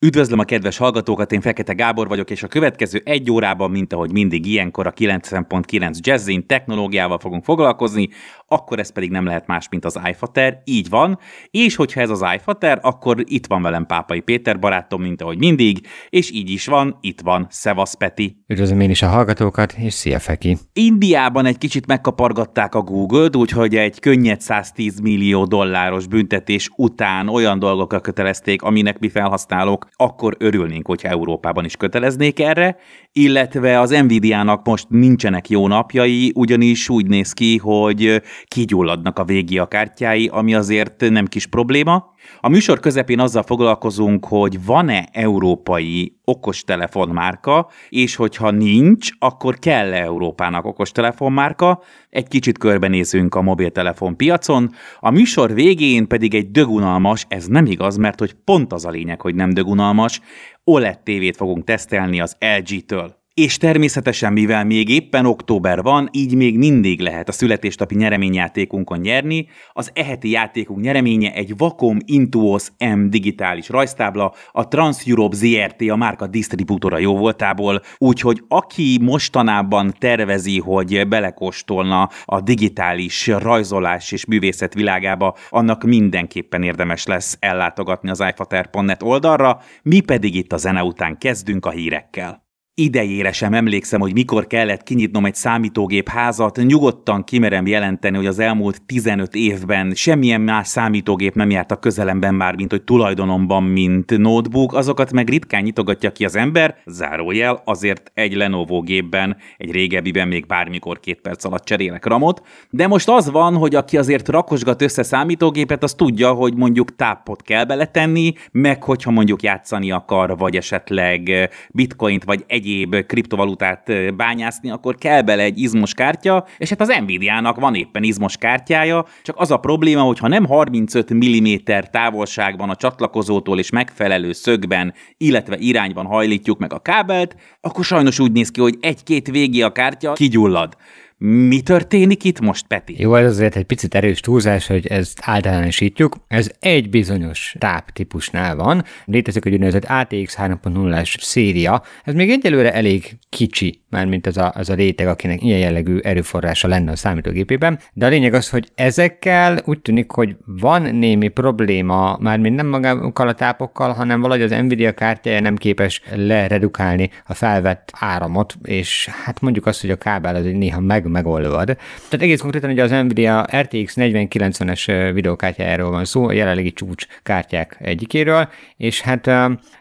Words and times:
Üdvözlöm 0.00 0.38
a 0.38 0.44
kedves 0.44 0.76
hallgatókat, 0.76 1.32
én 1.32 1.40
Fekete 1.40 1.72
Gábor 1.72 2.08
vagyok, 2.08 2.30
és 2.30 2.42
a 2.42 2.48
következő 2.48 3.02
egy 3.04 3.30
órában, 3.30 3.70
mint 3.70 3.92
ahogy 3.92 4.12
mindig 4.12 4.46
ilyenkor 4.46 4.86
a 4.86 4.92
90.9 4.92 5.98
Jazzin 6.00 6.46
technológiával 6.46 7.18
fogunk 7.18 7.44
foglalkozni, 7.44 8.08
akkor 8.46 8.78
ez 8.78 8.92
pedig 8.92 9.10
nem 9.10 9.24
lehet 9.24 9.46
más, 9.46 9.68
mint 9.70 9.84
az 9.84 10.00
iFater, 10.04 10.62
így 10.64 10.88
van, 10.88 11.18
és 11.50 11.76
hogyha 11.76 12.00
ez 12.00 12.10
az 12.10 12.24
iFater, 12.34 12.78
akkor 12.82 13.16
itt 13.24 13.46
van 13.46 13.62
velem 13.62 13.86
Pápai 13.86 14.20
Péter 14.20 14.58
barátom, 14.58 15.02
mint 15.02 15.22
ahogy 15.22 15.38
mindig, 15.38 15.86
és 16.08 16.32
így 16.32 16.50
is 16.50 16.66
van, 16.66 16.98
itt 17.00 17.20
van 17.20 17.46
Szevasz 17.50 17.94
Peti. 17.94 18.44
Üdvözlöm 18.46 18.80
én 18.80 18.90
is 18.90 19.02
a 19.02 19.08
hallgatókat, 19.08 19.72
és 19.72 19.92
szia 19.92 20.18
Feki! 20.18 20.58
Indiában 20.72 21.46
egy 21.46 21.58
kicsit 21.58 21.86
megkapargatták 21.86 22.74
a 22.74 22.82
Google-t, 22.82 23.36
úgyhogy 23.36 23.76
egy 23.76 24.00
könnyed 24.00 24.40
110 24.40 25.00
millió 25.00 25.44
dolláros 25.44 26.06
büntetés 26.06 26.70
után 26.76 27.28
olyan 27.28 27.58
dolgokra 27.58 28.00
kötelezték, 28.00 28.62
aminek 28.62 28.98
mi 28.98 29.08
felhasználók 29.08 29.87
akkor 29.96 30.36
örülnénk, 30.38 30.86
hogyha 30.86 31.08
Európában 31.08 31.64
is 31.64 31.76
köteleznék 31.76 32.40
erre, 32.40 32.76
illetve 33.12 33.80
az 33.80 33.90
Nvidia-nak 33.90 34.66
most 34.66 34.86
nincsenek 34.88 35.48
jó 35.48 35.68
napjai, 35.68 36.32
ugyanis 36.34 36.88
úgy 36.88 37.06
néz 37.06 37.32
ki, 37.32 37.56
hogy 37.56 38.22
kigyulladnak 38.44 39.18
a 39.18 39.24
végi 39.24 39.58
a 39.58 39.66
kártyái, 39.66 40.28
ami 40.32 40.54
azért 40.54 41.10
nem 41.10 41.26
kis 41.26 41.46
probléma. 41.46 42.16
A 42.40 42.48
műsor 42.48 42.80
közepén 42.80 43.20
azzal 43.20 43.42
foglalkozunk, 43.42 44.26
hogy 44.26 44.64
van-e 44.64 45.08
európai 45.12 46.18
okostelefonmárka, 46.24 47.68
és 47.88 48.14
hogyha 48.16 48.50
nincs, 48.50 49.10
akkor 49.18 49.58
kell 49.58 49.92
-e 49.92 50.02
Európának 50.02 50.64
okostelefonmárka. 50.64 51.82
Egy 52.10 52.28
kicsit 52.28 52.58
körbenézünk 52.58 53.34
a 53.34 53.42
mobiltelefon 53.42 54.16
piacon. 54.16 54.72
A 55.00 55.10
műsor 55.10 55.54
végén 55.54 56.06
pedig 56.06 56.34
egy 56.34 56.50
dögunalmas, 56.50 57.26
ez 57.28 57.46
nem 57.46 57.66
igaz, 57.66 57.96
mert 57.96 58.18
hogy 58.18 58.32
pont 58.44 58.72
az 58.72 58.84
a 58.84 58.90
lényeg, 58.90 59.20
hogy 59.20 59.34
nem 59.34 59.50
dögunalmas, 59.50 60.20
OLED 60.64 60.98
tévét 60.98 61.36
fogunk 61.36 61.64
tesztelni 61.64 62.20
az 62.20 62.36
LG-től. 62.58 63.17
És 63.38 63.56
természetesen, 63.56 64.32
mivel 64.32 64.64
még 64.64 64.88
éppen 64.88 65.26
október 65.26 65.82
van, 65.82 66.08
így 66.12 66.34
még 66.34 66.58
mindig 66.58 67.00
lehet 67.00 67.28
a 67.28 67.32
születésnapi 67.32 67.94
nyereményjátékunkon 67.94 68.98
nyerni. 68.98 69.48
Az 69.72 69.90
eheti 69.94 70.30
játékunk 70.30 70.80
nyereménye 70.80 71.32
egy 71.32 71.54
Wacom 71.58 71.96
Intuos 72.04 72.68
M 72.78 73.08
digitális 73.08 73.68
rajztábla, 73.68 74.34
a 74.52 74.68
Trans 74.68 75.06
Europe 75.06 75.36
ZRT 75.36 75.90
a 75.90 75.96
márka 75.96 76.26
disztribútora 76.26 76.98
jó 76.98 77.16
voltából, 77.16 77.82
úgyhogy 77.98 78.42
aki 78.48 78.98
mostanában 79.02 79.94
tervezi, 79.98 80.58
hogy 80.58 81.08
belekóstolna 81.08 82.08
a 82.24 82.40
digitális 82.40 83.26
rajzolás 83.26 84.12
és 84.12 84.26
művészet 84.26 84.74
világába, 84.74 85.36
annak 85.48 85.84
mindenképpen 85.84 86.62
érdemes 86.62 87.06
lesz 87.06 87.36
ellátogatni 87.40 88.10
az 88.10 88.24
iFater.net 88.30 89.02
oldalra, 89.02 89.60
mi 89.82 90.00
pedig 90.00 90.34
itt 90.34 90.52
a 90.52 90.56
zene 90.56 90.82
után 90.82 91.18
kezdünk 91.18 91.66
a 91.66 91.70
hírekkel. 91.70 92.46
Idejére 92.80 93.32
sem 93.32 93.54
emlékszem, 93.54 94.00
hogy 94.00 94.12
mikor 94.12 94.46
kellett 94.46 94.82
kinyitnom 94.82 95.24
egy 95.24 95.34
számítógép 95.34 96.08
házat, 96.08 96.56
nyugodtan 96.56 97.24
kimerem 97.24 97.66
jelenteni, 97.66 98.16
hogy 98.16 98.26
az 98.26 98.38
elmúlt 98.38 98.82
15 98.82 99.34
évben 99.34 99.92
semmilyen 99.94 100.40
más 100.40 100.68
számítógép 100.68 101.34
nem 101.34 101.50
járt 101.50 101.70
a 101.70 101.76
közelemben 101.76 102.34
már, 102.34 102.54
mint 102.54 102.70
hogy 102.70 102.82
tulajdonomban, 102.82 103.62
mint 103.62 104.18
notebook, 104.18 104.74
azokat 104.74 105.12
meg 105.12 105.28
ritkán 105.28 105.62
nyitogatja 105.62 106.12
ki 106.12 106.24
az 106.24 106.36
ember, 106.36 106.76
zárójel, 106.86 107.62
azért 107.64 108.10
egy 108.14 108.34
Lenovo 108.34 108.80
gépben, 108.80 109.36
egy 109.56 109.70
régebbiben 109.70 110.28
még 110.28 110.46
bármikor 110.46 111.00
két 111.00 111.20
perc 111.20 111.44
alatt 111.44 111.64
cserélek 111.64 112.06
ramot, 112.06 112.42
de 112.70 112.86
most 112.86 113.08
az 113.08 113.30
van, 113.30 113.54
hogy 113.54 113.74
aki 113.74 113.96
azért 113.96 114.28
rakosgat 114.28 114.82
össze 114.82 115.02
számítógépet, 115.02 115.82
az 115.82 115.94
tudja, 115.94 116.32
hogy 116.32 116.54
mondjuk 116.54 116.96
tápot 116.96 117.42
kell 117.42 117.64
beletenni, 117.64 118.32
meg 118.52 118.82
hogyha 118.82 119.10
mondjuk 119.10 119.42
játszani 119.42 119.90
akar, 119.90 120.36
vagy 120.36 120.56
esetleg 120.56 121.50
bitcoint, 121.70 122.24
vagy 122.24 122.44
egy 122.46 122.66
egyéb 122.68 123.06
kriptovalutát 123.06 124.14
bányászni, 124.16 124.70
akkor 124.70 124.94
kell 124.94 125.22
bele 125.22 125.42
egy 125.42 125.58
izmos 125.58 125.94
kártya, 125.94 126.46
és 126.58 126.68
hát 126.68 126.80
az 126.80 126.94
Nvidia-nak 127.00 127.60
van 127.60 127.74
éppen 127.74 128.02
izmos 128.02 128.36
kártyája, 128.36 129.04
csak 129.22 129.36
az 129.38 129.50
a 129.50 129.56
probléma, 129.56 130.02
hogy 130.02 130.18
ha 130.18 130.28
nem 130.28 130.46
35 130.46 131.14
mm 131.14 131.54
távolságban 131.90 132.70
a 132.70 132.76
csatlakozótól 132.76 133.58
és 133.58 133.70
megfelelő 133.70 134.32
szögben, 134.32 134.94
illetve 135.16 135.56
irányban 135.58 136.06
hajlítjuk 136.06 136.58
meg 136.58 136.72
a 136.72 136.78
kábelt, 136.78 137.36
akkor 137.60 137.84
sajnos 137.84 138.18
úgy 138.18 138.32
néz 138.32 138.50
ki, 138.50 138.60
hogy 138.60 138.76
egy-két 138.80 139.30
végé 139.30 139.60
a 139.60 139.72
kártya 139.72 140.12
kigyullad. 140.12 140.76
Mi 141.20 141.60
történik 141.60 142.24
itt 142.24 142.40
most, 142.40 142.66
Peti? 142.66 142.94
Jó, 142.98 143.14
ez 143.14 143.30
azért 143.30 143.56
egy 143.56 143.64
picit 143.64 143.94
erős 143.94 144.20
túlzás, 144.20 144.66
hogy 144.66 144.86
ezt 144.86 145.20
általánosítjuk. 145.22 146.16
Ez 146.28 146.50
egy 146.60 146.90
bizonyos 146.90 147.54
táp 147.58 147.90
típusnál 147.90 148.56
van. 148.56 148.84
Létezik 149.04 149.44
egy 149.44 149.52
úgynevezett 149.52 149.84
ATX 149.84 150.36
3.0-as 150.38 151.20
széria. 151.20 151.82
Ez 152.04 152.14
még 152.14 152.30
egyelőre 152.30 152.72
elég 152.72 153.18
kicsi, 153.28 153.82
mármint 153.90 154.26
ez 154.26 154.36
a, 154.36 154.52
az 154.54 154.70
a 154.70 154.74
réteg, 154.74 155.06
akinek 155.06 155.42
ilyen 155.42 155.58
jellegű 155.58 155.98
erőforrása 155.98 156.68
lenne 156.68 156.90
a 156.90 156.96
számítógépében. 156.96 157.78
De 157.92 158.06
a 158.06 158.08
lényeg 158.08 158.34
az, 158.34 158.50
hogy 158.50 158.68
ezekkel 158.74 159.62
úgy 159.64 159.80
tűnik, 159.80 160.10
hogy 160.10 160.36
van 160.44 160.82
némi 160.82 161.28
probléma, 161.28 162.16
mármint 162.20 162.56
nem 162.56 162.66
magákkal 162.66 163.28
a 163.28 163.34
tápokkal, 163.34 163.92
hanem 163.92 164.20
valahogy 164.20 164.42
az 164.42 164.50
Nvidia 164.50 164.92
kártyája 164.92 165.40
nem 165.40 165.56
képes 165.56 166.02
leredukálni 166.14 167.10
a 167.26 167.34
felvett 167.34 167.90
áramot, 167.92 168.56
és 168.62 169.08
hát 169.24 169.40
mondjuk 169.40 169.66
azt, 169.66 169.80
hogy 169.80 169.90
a 169.90 169.96
kábel 169.96 170.34
az 170.34 170.44
néha 170.44 170.80
meg 170.80 171.06
megoldod. 171.08 171.66
Tehát 171.66 172.22
egész 172.22 172.40
konkrétan 172.40 172.70
ugye 172.70 172.82
az 172.82 172.90
Nvidia 172.90 173.46
RTX 173.56 173.94
4090-es 173.96 175.10
videókártyájáról 175.14 175.90
van 175.90 176.04
szó, 176.04 176.26
a 176.28 176.32
jelenlegi 176.32 176.72
csúcs 176.72 177.06
kártyák 177.22 177.76
egyikéről, 177.80 178.48
és 178.76 179.00
hát 179.00 179.30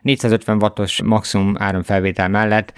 450 0.01 0.61
wattos 0.61 1.01
maximum 1.03 1.55
áramfelvétel 1.59 2.29
mellett 2.29 2.73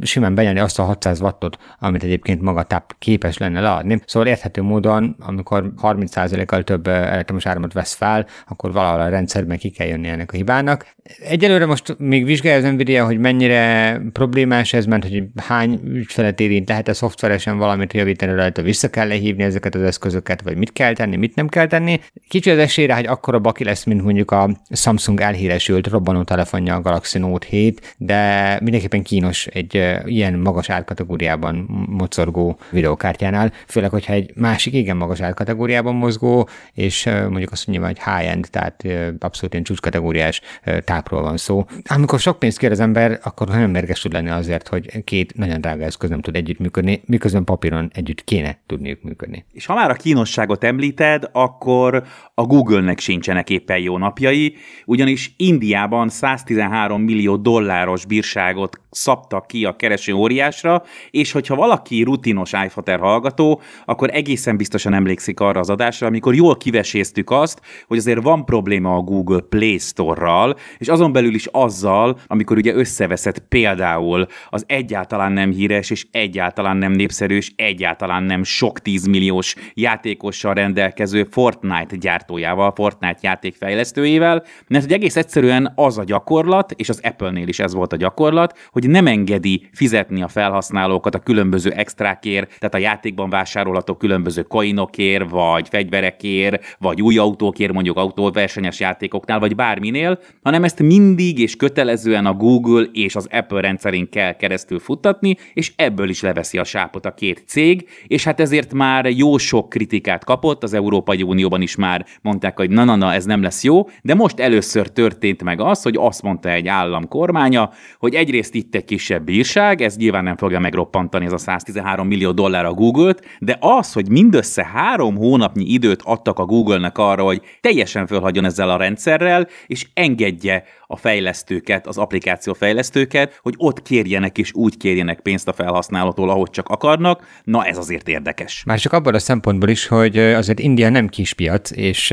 simán 0.00 0.34
benyelni 0.34 0.58
azt 0.58 0.78
a 0.78 0.82
600 0.82 1.20
wattot, 1.20 1.58
amit 1.78 2.02
egyébként 2.02 2.42
maga 2.42 2.62
táp 2.62 2.94
képes 2.98 3.38
lenne 3.38 3.60
leadni. 3.60 4.00
Szóval 4.06 4.28
érthető 4.28 4.62
módon, 4.62 5.16
amikor 5.20 5.72
30%-kal 5.82 6.62
több 6.62 6.86
elektromos 6.86 7.46
áramot 7.46 7.72
vesz 7.72 7.94
fel, 7.94 8.26
akkor 8.48 8.72
valahol 8.72 9.00
a 9.00 9.08
rendszerben 9.08 9.58
ki 9.58 9.70
kell 9.70 9.86
jönni 9.86 10.08
ennek 10.08 10.32
a 10.32 10.36
hibának. 10.36 10.86
Egyelőre 11.28 11.66
most 11.66 11.94
még 11.98 12.24
vizsgálja 12.24 12.66
az 12.66 12.74
Nvidia, 12.74 13.04
hogy 13.04 13.18
mennyire 13.18 14.00
problémás 14.12 14.72
ez, 14.72 14.86
mert 14.86 15.02
hogy 15.02 15.24
hány 15.36 15.80
ügyfelet 15.84 16.40
érint, 16.40 16.68
lehet-e 16.68 16.92
szoftveresen 16.92 17.58
valamit 17.58 17.91
javítani 17.94 18.34
rajta, 18.34 18.62
vissza 18.62 18.90
kell 18.90 19.08
lehívni 19.08 19.42
ezeket 19.42 19.74
az 19.74 19.82
eszközöket, 19.82 20.42
vagy 20.42 20.56
mit 20.56 20.72
kell 20.72 20.92
tenni, 20.92 21.16
mit 21.16 21.34
nem 21.34 21.48
kell 21.48 21.66
tenni. 21.66 22.00
Kicsi 22.28 22.50
az 22.50 22.58
esélyre, 22.58 22.94
hogy 22.94 23.06
akkora 23.06 23.38
baki 23.38 23.64
lesz, 23.64 23.84
mint 23.84 24.02
mondjuk 24.02 24.30
a 24.30 24.50
Samsung 24.70 25.20
elhíresült 25.20 25.86
robbanó 25.86 26.22
telefonja 26.22 26.74
a 26.74 26.80
Galaxy 26.80 27.18
Note 27.18 27.46
7, 27.50 27.94
de 27.98 28.58
mindenképpen 28.62 29.02
kínos 29.02 29.46
egy 29.46 29.74
ilyen 30.04 30.38
magas 30.38 30.70
árkategóriában 30.70 31.56
mozorgó 31.88 32.58
videókártyánál, 32.70 33.52
főleg, 33.66 33.90
hogyha 33.90 34.12
egy 34.12 34.32
másik 34.34 34.74
igen 34.74 34.96
magas 34.96 35.20
árkategóriában 35.20 35.94
mozgó, 35.94 36.48
és 36.72 37.04
mondjuk 37.04 37.52
azt 37.52 37.66
mondja, 37.66 37.86
hogy 37.86 37.98
high-end, 37.98 38.46
tehát 38.50 38.84
abszolút 39.18 39.52
ilyen 39.52 39.64
csúcskategóriás 39.64 40.40
tápról 40.84 41.22
van 41.22 41.36
szó. 41.36 41.64
Amikor 41.84 42.20
sok 42.20 42.38
pénzt 42.38 42.58
kér 42.58 42.70
az 42.70 42.80
ember, 42.80 43.18
akkor 43.22 43.48
nagyon 43.48 43.70
mérges 43.70 44.00
tud 44.00 44.12
lenni 44.12 44.30
azért, 44.30 44.68
hogy 44.68 45.04
két 45.04 45.36
nagyon 45.36 45.60
drága 45.60 45.84
eszköz 45.84 46.10
nem 46.10 46.20
tud 46.20 46.36
együttműködni, 46.36 47.02
miközben 47.06 47.44
papíron 47.44 47.81
együtt 47.92 48.24
kéne 48.24 48.58
tudniuk 48.66 49.02
működni. 49.02 49.44
És 49.52 49.66
ha 49.66 49.74
már 49.74 49.90
a 49.90 49.94
kínosságot 49.94 50.64
említed, 50.64 51.28
akkor 51.32 52.02
a 52.34 52.42
Google-nek 52.42 52.98
sincsenek 52.98 53.50
éppen 53.50 53.78
jó 53.78 53.98
napjai, 53.98 54.54
ugyanis 54.86 55.34
Indiában 55.36 56.08
113 56.08 57.02
millió 57.02 57.36
dolláros 57.36 58.06
bírságot 58.06 58.80
szabtak 58.90 59.46
ki 59.46 59.64
a 59.64 59.76
kereső 59.76 60.12
óriásra, 60.12 60.82
és 61.10 61.32
hogyha 61.32 61.54
valaki 61.54 62.02
rutinos 62.02 62.52
iFater 62.64 62.98
hallgató, 62.98 63.60
akkor 63.84 64.10
egészen 64.12 64.56
biztosan 64.56 64.94
emlékszik 64.94 65.40
arra 65.40 65.60
az 65.60 65.70
adásra, 65.70 66.06
amikor 66.06 66.34
jól 66.34 66.56
kiveséztük 66.56 67.30
azt, 67.30 67.60
hogy 67.86 67.98
azért 67.98 68.22
van 68.22 68.44
probléma 68.44 68.94
a 68.94 69.00
Google 69.00 69.40
Play 69.40 69.78
Store-ral, 69.78 70.56
és 70.78 70.88
azon 70.88 71.12
belül 71.12 71.34
is 71.34 71.46
azzal, 71.46 72.18
amikor 72.26 72.56
ugye 72.56 72.74
összeveszett 72.74 73.38
például 73.38 74.26
az 74.50 74.64
egyáltalán 74.66 75.32
nem 75.32 75.50
híres 75.50 75.90
és 75.90 76.06
egyáltalán 76.10 76.76
nem 76.76 76.92
népszerű 76.92 77.36
és 77.36 77.52
egyáltalán 77.72 78.22
nem 78.22 78.42
sok 78.42 78.80
tízmilliós 78.80 79.54
játékossal 79.74 80.54
rendelkező 80.54 81.24
Fortnite 81.30 81.96
gyártójával, 81.96 82.72
Fortnite 82.72 83.18
játékfejlesztőjével, 83.22 84.44
mert 84.68 84.84
hogy 84.84 84.92
egész 84.92 85.16
egyszerűen 85.16 85.72
az 85.74 85.98
a 85.98 86.04
gyakorlat, 86.04 86.72
és 86.72 86.88
az 86.88 87.00
Apple-nél 87.02 87.48
is 87.48 87.58
ez 87.58 87.74
volt 87.74 87.92
a 87.92 87.96
gyakorlat, 87.96 88.58
hogy 88.70 88.90
nem 88.90 89.06
engedi 89.06 89.68
fizetni 89.72 90.22
a 90.22 90.28
felhasználókat 90.28 91.14
a 91.14 91.18
különböző 91.18 91.70
extrákért, 91.70 92.58
tehát 92.58 92.74
a 92.74 92.78
játékban 92.78 93.30
vásárolható 93.30 93.94
különböző 93.94 94.42
coinokért, 94.42 95.30
vagy 95.30 95.68
fegyverekért, 95.68 96.76
vagy 96.78 97.02
új 97.02 97.18
autókért, 97.18 97.72
mondjuk 97.72 97.96
autóversenyes 97.96 98.80
játékoknál, 98.80 99.38
vagy 99.38 99.54
bárminél, 99.54 100.18
hanem 100.42 100.64
ezt 100.64 100.82
mindig 100.82 101.38
és 101.38 101.56
kötelezően 101.56 102.26
a 102.26 102.34
Google 102.34 102.86
és 102.92 103.16
az 103.16 103.28
Apple 103.30 103.60
rendszerén 103.60 104.08
kell 104.10 104.36
keresztül 104.36 104.78
futtatni, 104.78 105.36
és 105.54 105.72
ebből 105.76 106.08
is 106.08 106.20
leveszi 106.20 106.58
a 106.58 106.64
sápot 106.64 107.06
a 107.06 107.14
két 107.14 107.42
cég, 107.46 107.61
cég, 107.62 107.88
és 108.06 108.24
hát 108.24 108.40
ezért 108.40 108.72
már 108.72 109.06
jó 109.06 109.38
sok 109.38 109.68
kritikát 109.68 110.24
kapott, 110.24 110.62
az 110.62 110.72
Európai 110.72 111.22
Unióban 111.22 111.62
is 111.62 111.76
már 111.76 112.06
mondták, 112.22 112.56
hogy 112.56 112.70
na-na-na, 112.70 113.12
ez 113.12 113.24
nem 113.24 113.42
lesz 113.42 113.64
jó, 113.64 113.88
de 114.02 114.14
most 114.14 114.40
először 114.40 114.86
történt 114.86 115.42
meg 115.42 115.60
az, 115.60 115.82
hogy 115.82 115.96
azt 115.98 116.22
mondta 116.22 116.48
egy 116.48 116.68
állam 116.68 117.08
kormánya, 117.08 117.70
hogy 117.98 118.14
egyrészt 118.14 118.54
itt 118.54 118.74
egy 118.74 118.84
kisebb 118.84 119.24
bírság, 119.24 119.80
ez 119.80 119.96
nyilván 119.96 120.24
nem 120.24 120.36
fogja 120.36 120.58
megroppantani 120.58 121.24
ez 121.24 121.32
a 121.32 121.38
113 121.38 122.06
millió 122.06 122.30
dollár 122.30 122.64
a 122.64 122.72
Google-t, 122.72 123.24
de 123.38 123.56
az, 123.60 123.92
hogy 123.92 124.08
mindössze 124.08 124.64
három 124.64 125.16
hónapnyi 125.16 125.64
időt 125.64 126.02
adtak 126.04 126.38
a 126.38 126.44
Google-nek 126.44 126.98
arra, 126.98 127.22
hogy 127.22 127.40
teljesen 127.60 128.06
fölhagyjon 128.06 128.44
ezzel 128.44 128.70
a 128.70 128.76
rendszerrel, 128.76 129.46
és 129.66 129.86
engedje 129.94 130.64
a 130.86 130.96
fejlesztőket, 130.96 131.86
az 131.86 131.98
applikáció 131.98 132.52
fejlesztőket, 132.52 133.38
hogy 133.42 133.54
ott 133.56 133.82
kérjenek 133.82 134.38
és 134.38 134.52
úgy 134.54 134.76
kérjenek 134.76 135.20
pénzt 135.20 135.48
a 135.48 135.52
felhasználótól, 135.52 136.30
ahogy 136.30 136.50
csak 136.50 136.68
akarnak. 136.68 137.26
Na, 137.52 137.64
ez 137.64 137.76
azért 137.76 138.08
érdekes. 138.08 138.62
Már 138.66 138.78
csak 138.78 138.92
abban 138.92 139.14
a 139.14 139.18
szempontból 139.18 139.68
is, 139.68 139.86
hogy 139.86 140.18
azért 140.18 140.58
India 140.58 140.88
nem 140.88 141.08
kispiac, 141.08 141.70
és 141.70 142.08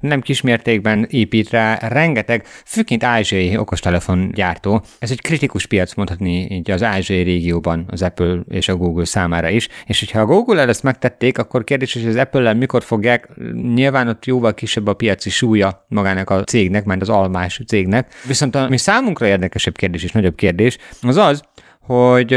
nem 0.00 0.20
kismértékben 0.20 1.06
épít 1.10 1.50
rá 1.50 1.78
rengeteg, 1.88 2.46
főként 2.64 3.04
ázsiai 3.04 3.56
okostelefongyártó. 3.56 4.84
Ez 4.98 5.10
egy 5.10 5.20
kritikus 5.20 5.66
piac 5.66 5.94
mondhatni 5.94 6.46
így 6.50 6.70
az 6.70 6.82
ázsiai 6.82 7.22
régióban 7.22 7.84
az 7.90 8.02
Apple 8.02 8.40
és 8.48 8.68
a 8.68 8.76
Google 8.76 9.04
számára 9.04 9.48
is. 9.48 9.68
És 9.86 9.98
hogyha 9.98 10.20
a 10.20 10.24
Google-el 10.24 10.68
ezt 10.68 10.82
megtették, 10.82 11.38
akkor 11.38 11.64
kérdés, 11.64 11.92
hogy 11.92 12.06
az 12.06 12.16
Apple-el 12.16 12.54
mikor 12.54 12.82
fogják, 12.82 13.28
nyilván 13.74 14.08
ott 14.08 14.26
jóval 14.26 14.54
kisebb 14.54 14.86
a 14.86 14.94
piaci 14.94 15.30
súlya 15.30 15.84
magának 15.88 16.30
a 16.30 16.44
cégnek, 16.44 16.84
mert 16.84 17.00
az 17.00 17.08
almás 17.08 17.60
cégnek, 17.66 18.14
Viszont 18.26 18.56
ami 18.56 18.76
számunkra 18.76 19.26
érdekesebb 19.26 19.76
kérdés 19.76 20.02
és 20.02 20.12
nagyobb 20.12 20.34
kérdés, 20.34 20.78
az 21.02 21.16
az, 21.16 21.42
hogy 21.80 22.32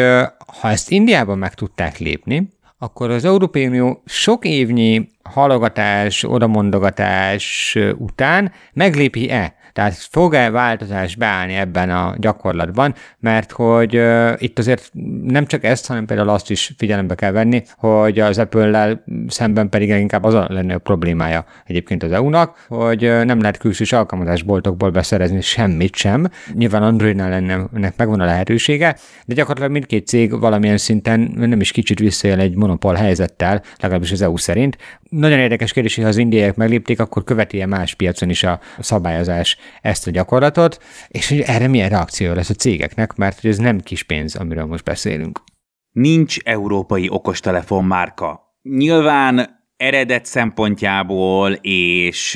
ha 0.59 0.69
ezt 0.69 0.91
Indiában 0.91 1.37
meg 1.37 1.53
tudták 1.53 1.97
lépni, 1.97 2.49
akkor 2.77 3.09
az 3.09 3.25
Európai 3.25 3.67
Unió 3.67 4.01
sok 4.05 4.45
évnyi 4.45 5.09
halogatás, 5.23 6.23
odamondogatás 6.23 7.77
után 7.97 8.51
meglépi-e 8.73 9.55
tehát 9.73 9.93
fog-e 9.93 10.49
változás 10.49 11.15
beállni 11.15 11.53
ebben 11.53 11.89
a 11.89 12.15
gyakorlatban, 12.17 12.95
mert 13.19 13.51
hogy 13.51 13.97
uh, 13.97 14.31
itt 14.37 14.59
azért 14.59 14.91
nem 15.23 15.45
csak 15.45 15.63
ezt, 15.63 15.87
hanem 15.87 16.05
például 16.05 16.29
azt 16.29 16.49
is 16.49 16.73
figyelembe 16.77 17.15
kell 17.15 17.31
venni, 17.31 17.63
hogy 17.77 18.19
az 18.19 18.37
Apple-lel 18.37 19.03
szemben 19.27 19.69
pedig 19.69 19.89
inkább 19.89 20.23
az 20.23 20.33
a 20.33 20.47
lenne 20.49 20.73
a 20.73 20.77
problémája 20.77 21.45
egyébként 21.65 22.03
az 22.03 22.11
EU-nak, 22.11 22.65
hogy 22.67 23.05
uh, 23.05 23.23
nem 23.23 23.39
lehet 23.39 23.57
külsős 23.57 23.93
alkalmazásboltokból 23.93 24.89
beszerezni 24.89 25.41
semmit 25.41 25.95
sem. 25.95 26.27
Nyilván 26.53 26.83
Androidnál 26.83 27.29
lenne, 27.29 27.67
ennek 27.75 27.97
megvan 27.97 28.19
a 28.19 28.25
lehetősége, 28.25 28.97
de 29.25 29.33
gyakorlatilag 29.33 29.71
mindkét 29.71 30.07
cég 30.07 30.39
valamilyen 30.39 30.77
szinten 30.77 31.31
nem 31.35 31.61
is 31.61 31.71
kicsit 31.71 31.99
visszaél 31.99 32.39
egy 32.39 32.55
monopól 32.55 32.93
helyzettel, 32.93 33.61
legalábbis 33.79 34.11
az 34.11 34.21
EU 34.21 34.37
szerint. 34.37 34.77
Nagyon 35.09 35.39
érdekes 35.39 35.73
kérdés, 35.73 35.95
hogy 35.95 36.03
ha 36.03 36.09
az 36.09 36.17
indiaiak 36.17 36.55
meglépték, 36.55 36.99
akkor 36.99 37.23
követi-e 37.23 37.65
más 37.65 37.93
piacon 37.93 38.29
is 38.29 38.43
a 38.43 38.59
szabályozás 38.79 39.57
ezt 39.81 40.07
a 40.07 40.11
gyakorlatot, 40.11 40.83
és 41.07 41.29
hogy 41.29 41.39
erre 41.39 41.67
milyen 41.67 41.89
reakció 41.89 42.33
lesz 42.33 42.49
a 42.49 42.53
cégeknek, 42.53 43.15
mert 43.15 43.41
hogy 43.41 43.49
ez 43.49 43.57
nem 43.57 43.79
kis 43.79 44.03
pénz, 44.03 44.35
amiről 44.35 44.65
most 44.65 44.83
beszélünk. 44.83 45.43
Nincs 45.91 46.37
európai 46.39 47.09
okostelefon 47.09 47.85
márka. 47.85 48.57
Nyilván 48.61 49.62
eredet 49.83 50.25
szempontjából, 50.25 51.51
és 51.61 52.33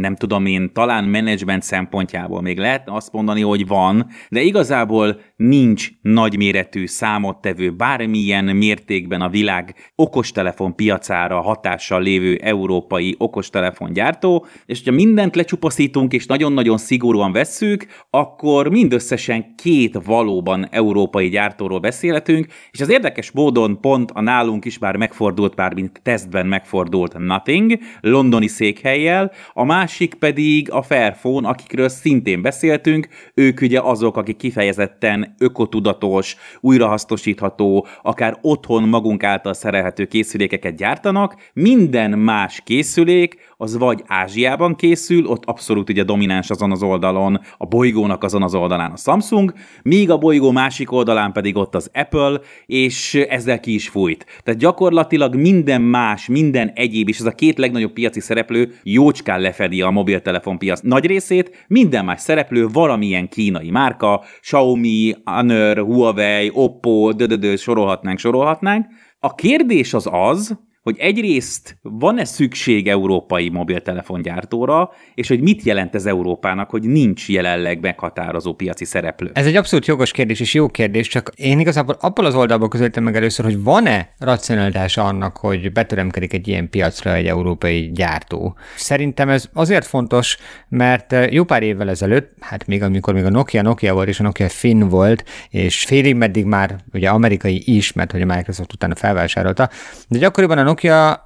nem 0.00 0.16
tudom 0.16 0.46
én, 0.46 0.72
talán 0.72 1.04
menedzsment 1.04 1.62
szempontjából 1.62 2.40
még 2.40 2.58
lehetne 2.58 2.92
azt 2.94 3.12
mondani, 3.12 3.40
hogy 3.40 3.66
van, 3.66 4.06
de 4.28 4.40
igazából 4.40 5.20
nincs 5.36 5.88
nagyméretű 6.02 6.86
számottevő 6.86 7.70
bármilyen 7.70 8.44
mértékben 8.44 9.20
a 9.20 9.28
világ 9.28 9.74
okostelefon 9.94 10.74
piacára 10.74 11.40
hatással 11.40 12.02
lévő 12.02 12.38
európai 12.42 13.14
okostelefongyártó, 13.18 14.46
és 14.66 14.82
ha 14.84 14.90
mindent 14.90 15.36
lecsupaszítunk 15.36 16.12
és 16.12 16.26
nagyon-nagyon 16.26 16.78
szigorúan 16.78 17.32
vesszük, 17.32 17.86
akkor 18.10 18.68
mindösszesen 18.68 19.54
két 19.54 19.98
valóban 20.04 20.68
európai 20.70 21.28
gyártóról 21.28 21.78
beszélhetünk, 21.78 22.46
és 22.70 22.80
az 22.80 22.90
érdekes 22.90 23.30
módon 23.30 23.80
pont 23.80 24.10
a 24.10 24.20
nálunk 24.20 24.64
is 24.64 24.78
már 24.78 24.96
megfordult, 24.96 25.56
már 25.56 25.74
mint 25.74 26.00
tesztben 26.02 26.46
megfordult 26.46 26.84
Nothing, 27.18 27.78
londoni 28.00 28.46
székhelyjel, 28.46 29.32
a 29.52 29.64
másik 29.64 30.14
pedig 30.14 30.70
a 30.70 30.82
Fairphone, 30.82 31.48
akikről 31.48 31.88
szintén 31.88 32.42
beszéltünk, 32.42 33.08
ők 33.34 33.60
ugye 33.60 33.80
azok, 33.80 34.16
akik 34.16 34.36
kifejezetten 34.36 35.34
ökotudatos, 35.38 36.36
újrahasznosítható, 36.60 37.86
akár 38.02 38.38
otthon 38.40 38.88
magunk 38.88 39.22
által 39.24 39.54
szerelhető 39.54 40.04
készülékeket 40.04 40.76
gyártanak, 40.76 41.50
minden 41.52 42.18
más 42.18 42.62
készülék 42.64 43.38
az 43.56 43.76
vagy 43.78 44.02
Ázsiában 44.06 44.74
készül, 44.74 45.26
ott 45.26 45.44
abszolút 45.44 45.90
ugye 45.90 46.02
domináns 46.02 46.50
azon 46.50 46.70
az 46.70 46.82
oldalon, 46.82 47.40
a 47.58 47.66
bolygónak 47.66 48.24
azon 48.24 48.42
az 48.42 48.54
oldalán 48.54 48.90
a 48.90 48.96
Samsung, 48.96 49.52
míg 49.82 50.10
a 50.10 50.18
bolygó 50.18 50.50
másik 50.50 50.92
oldalán 50.92 51.32
pedig 51.32 51.56
ott 51.56 51.74
az 51.74 51.90
Apple, 51.94 52.40
és 52.66 53.14
ezzel 53.14 53.60
ki 53.60 53.74
is 53.74 53.88
fújt. 53.88 54.26
Tehát 54.42 54.60
gyakorlatilag 54.60 55.34
minden 55.34 55.82
más, 55.82 56.26
minden 56.26 56.65
egyéb, 56.74 57.08
és 57.08 57.18
ez 57.18 57.24
a 57.24 57.34
két 57.34 57.58
legnagyobb 57.58 57.92
piaci 57.92 58.20
szereplő 58.20 58.74
jócskán 58.82 59.40
lefedi 59.40 59.82
a 59.82 59.90
mobiltelefonpiac 59.90 60.80
nagy 60.80 61.06
részét, 61.06 61.64
minden 61.68 62.04
más 62.04 62.20
szereplő 62.20 62.66
valamilyen 62.68 63.28
kínai 63.28 63.70
márka, 63.70 64.24
Xiaomi, 64.40 65.14
Honor, 65.24 65.78
Huawei, 65.78 66.50
Oppo, 66.52 67.12
dödödö, 67.12 67.56
sorolhatnánk, 67.56 68.18
sorolhatnánk. 68.18 68.86
A 69.18 69.34
kérdés 69.34 69.94
az 69.94 70.08
az, 70.10 70.58
hogy 70.86 70.98
egyrészt 70.98 71.78
van-e 71.82 72.24
szükség 72.24 72.88
európai 72.88 73.48
mobiltelefongyártóra, 73.48 74.90
és 75.14 75.28
hogy 75.28 75.40
mit 75.40 75.62
jelent 75.62 75.94
ez 75.94 76.06
Európának, 76.06 76.70
hogy 76.70 76.82
nincs 76.82 77.28
jelenleg 77.28 77.80
meghatározó 77.80 78.54
piaci 78.54 78.84
szereplő? 78.84 79.30
Ez 79.34 79.46
egy 79.46 79.56
abszolút 79.56 79.86
jogos 79.86 80.10
kérdés 80.10 80.40
és 80.40 80.54
jó 80.54 80.68
kérdés, 80.68 81.08
csak 81.08 81.32
én 81.36 81.58
igazából 81.58 81.96
abból 82.00 82.24
az 82.24 82.34
oldalból 82.34 82.68
közelítem 82.68 83.02
meg 83.02 83.16
először, 83.16 83.44
hogy 83.44 83.62
van-e 83.62 84.14
racionalitása 84.18 85.04
annak, 85.04 85.36
hogy 85.36 85.72
betöremkedik 85.72 86.32
egy 86.32 86.48
ilyen 86.48 86.70
piacra 86.70 87.14
egy 87.14 87.26
európai 87.26 87.90
gyártó. 87.94 88.56
Szerintem 88.76 89.28
ez 89.28 89.48
azért 89.52 89.86
fontos, 89.86 90.36
mert 90.68 91.14
jó 91.30 91.44
pár 91.44 91.62
évvel 91.62 91.88
ezelőtt, 91.88 92.32
hát 92.40 92.66
még 92.66 92.82
amikor 92.82 93.14
még 93.14 93.24
a 93.24 93.30
Nokia 93.30 93.62
Nokia 93.62 93.94
volt, 93.94 94.08
és 94.08 94.20
a 94.20 94.22
Nokia 94.22 94.48
Finn 94.48 94.88
volt, 94.88 95.24
és 95.50 95.84
félig 95.84 96.14
meddig 96.14 96.44
már 96.44 96.76
ugye 96.92 97.08
amerikai 97.08 97.62
is, 97.76 97.92
mert 97.92 98.12
hogy 98.12 98.22
a 98.22 98.26
Microsoft 98.26 98.72
utána 98.72 98.94
felvásárolta, 98.94 99.70
de 100.08 100.18
gyakoriban 100.18 100.58
a 100.58 100.62
Nokia 100.62 100.74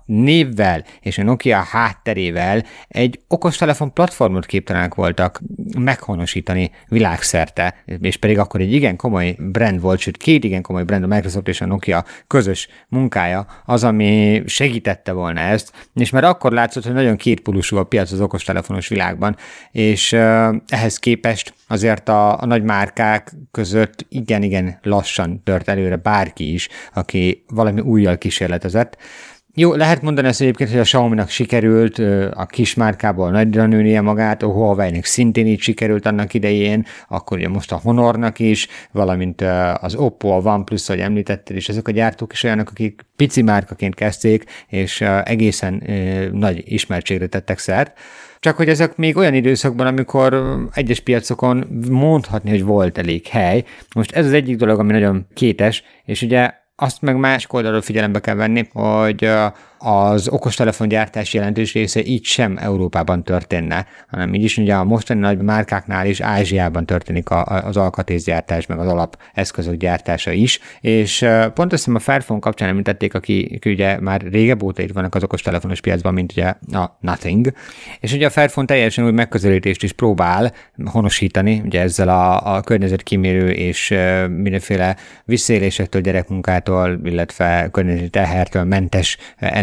névvel 0.04 0.84
és 1.00 1.18
a 1.18 1.22
Nokia 1.22 1.58
hátterével 1.58 2.64
egy 2.88 3.20
okostelefon 3.28 3.92
platformot 3.92 4.46
képtelenek 4.46 4.94
voltak 4.94 5.40
meghonosítani 5.78 6.70
világszerte, 6.88 7.74
és 8.00 8.16
pedig 8.16 8.38
akkor 8.38 8.60
egy 8.60 8.72
igen 8.72 8.96
komoly 8.96 9.36
brand 9.38 9.80
volt, 9.80 9.98
sőt 9.98 10.16
két 10.16 10.44
igen 10.44 10.62
komoly 10.62 10.84
brand, 10.84 11.02
a 11.02 11.06
Microsoft 11.06 11.48
és 11.48 11.60
a 11.60 11.66
Nokia 11.66 12.04
közös 12.26 12.68
munkája 12.88 13.46
az, 13.64 13.84
ami 13.84 14.42
segítette 14.46 15.12
volna 15.12 15.40
ezt, 15.40 15.72
és 15.94 16.10
már 16.10 16.24
akkor 16.24 16.52
látszott, 16.52 16.84
hogy 16.84 16.92
nagyon 16.92 17.16
kétpólusú 17.16 17.76
a 17.76 17.84
piac 17.84 18.12
az 18.12 18.20
okostelefonos 18.20 18.88
világban, 18.88 19.36
és 19.70 20.12
ehhez 20.68 20.98
képest 20.98 21.54
azért 21.66 22.08
a, 22.08 22.42
a 22.42 22.46
nagy 22.46 22.62
márkák 22.62 23.32
között 23.50 24.06
igen-igen 24.08 24.78
lassan 24.82 25.42
tört 25.42 25.68
előre 25.68 25.96
bárki 25.96 26.52
is, 26.52 26.68
aki 26.94 27.44
valami 27.48 27.80
újjal 27.80 28.18
kísérletezett. 28.18 28.96
Jó, 29.54 29.74
lehet 29.74 30.02
mondani 30.02 30.28
ezt 30.28 30.40
egyébként, 30.40 30.70
hogy 30.70 30.78
a 30.78 30.82
Xiaomi-nak 30.82 31.28
sikerült 31.28 31.98
a 32.34 32.46
kismárkából 32.46 33.30
nagyra 33.30 33.66
nőnie 33.66 34.00
magát, 34.00 34.42
a 34.42 34.46
Huawei-nek 34.46 35.04
szintén 35.04 35.46
így 35.46 35.60
sikerült 35.60 36.06
annak 36.06 36.34
idején, 36.34 36.86
akkor 37.08 37.38
ugye 37.38 37.48
most 37.48 37.72
a 37.72 37.80
Honornak 37.82 38.38
is, 38.38 38.68
valamint 38.92 39.40
az 39.80 39.94
Oppo, 39.94 40.28
a 40.28 40.40
OnePlus, 40.54 40.88
ahogy 40.88 41.00
említetted, 41.00 41.56
és 41.56 41.68
ezek 41.68 41.88
a 41.88 41.90
gyártók 41.90 42.32
is 42.32 42.42
olyanok, 42.42 42.68
akik 42.70 43.00
pici 43.16 43.42
márkaként 43.42 43.94
kezdték, 43.94 44.44
és 44.68 45.00
egészen 45.24 45.82
nagy 46.32 46.62
ismertségre 46.64 47.26
tettek 47.26 47.58
szert. 47.58 47.98
Csak 48.40 48.56
hogy 48.56 48.68
ezek 48.68 48.96
még 48.96 49.16
olyan 49.16 49.34
időszakban, 49.34 49.86
amikor 49.86 50.58
egyes 50.74 51.00
piacokon 51.00 51.82
mondhatni, 51.90 52.50
hogy 52.50 52.64
volt 52.64 52.98
elég 52.98 53.26
hely. 53.26 53.64
Most 53.94 54.12
ez 54.12 54.26
az 54.26 54.32
egyik 54.32 54.56
dolog, 54.56 54.78
ami 54.78 54.92
nagyon 54.92 55.26
kétes, 55.34 55.82
és 56.04 56.22
ugye 56.22 56.50
azt 56.80 57.02
meg 57.02 57.16
más 57.16 57.46
oldalról 57.48 57.82
figyelembe 57.82 58.20
kell 58.20 58.34
venni, 58.34 58.68
hogy 58.72 59.30
az 59.82 60.28
okostelefongyártás 60.28 61.34
jelentős 61.34 61.72
része 61.72 62.04
így 62.04 62.24
sem 62.24 62.56
Európában 62.58 63.24
történne, 63.24 63.86
hanem 64.08 64.34
így 64.34 64.44
is 64.44 64.56
ugye 64.56 64.74
a 64.74 64.84
mostani 64.84 65.20
nagy 65.20 65.38
márkáknál 65.38 66.06
is 66.06 66.20
Ázsiában 66.20 66.86
történik 66.86 67.30
a, 67.30 67.44
az 67.44 67.76
alkatrészgyártás, 67.76 68.66
meg 68.66 68.78
az 68.78 68.86
alapeszközök 68.86 69.74
gyártása 69.74 70.30
is, 70.30 70.60
és 70.80 71.18
pont 71.54 71.72
azt 71.72 71.84
hiszem 71.84 71.94
a 71.94 71.98
Fairphone 71.98 72.40
kapcsán 72.40 72.68
említették, 72.68 73.14
aki, 73.14 73.52
aki 73.56 73.70
ugye 73.70 74.00
már 74.00 74.20
régebb 74.20 74.62
óta 74.62 74.82
itt 74.82 74.92
vannak 74.92 75.14
az 75.14 75.22
okostelefonos 75.22 75.80
piacban, 75.80 76.14
mint 76.14 76.32
ugye 76.32 76.54
a 76.72 76.96
Nothing, 77.00 77.52
és 78.00 78.12
ugye 78.12 78.26
a 78.26 78.30
Fairphone 78.30 78.66
teljesen 78.66 79.04
új 79.04 79.12
megközelítést 79.12 79.82
is 79.82 79.92
próbál 79.92 80.52
honosítani, 80.84 81.62
ugye 81.64 81.80
ezzel 81.80 82.08
a, 82.08 82.54
a 82.54 82.60
környezetkímérő 82.60 83.50
és 83.50 83.94
mindenféle 84.28 84.96
visszaélésektől, 85.24 86.02
gyerekmunkától, 86.02 87.00
illetve 87.04 87.68
környezeti 87.72 88.08
tehertől 88.08 88.64
mentes 88.64 89.16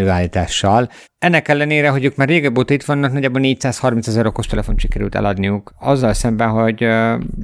előállítással. 0.08 0.90
Ennek 1.20 1.48
ellenére, 1.48 1.90
hogy 1.90 2.06
ők 2.06 2.16
már 2.16 2.28
régebb 2.28 2.58
óta 2.58 2.74
itt 2.74 2.84
vannak, 2.84 3.12
nagyjából 3.12 3.42
430 3.42 4.08
ezer 4.08 4.26
okostelefont 4.26 4.80
sikerült 4.80 5.16
eladniuk, 5.16 5.74
azzal 5.80 6.14
szemben, 6.14 6.50
hogy 6.50 6.84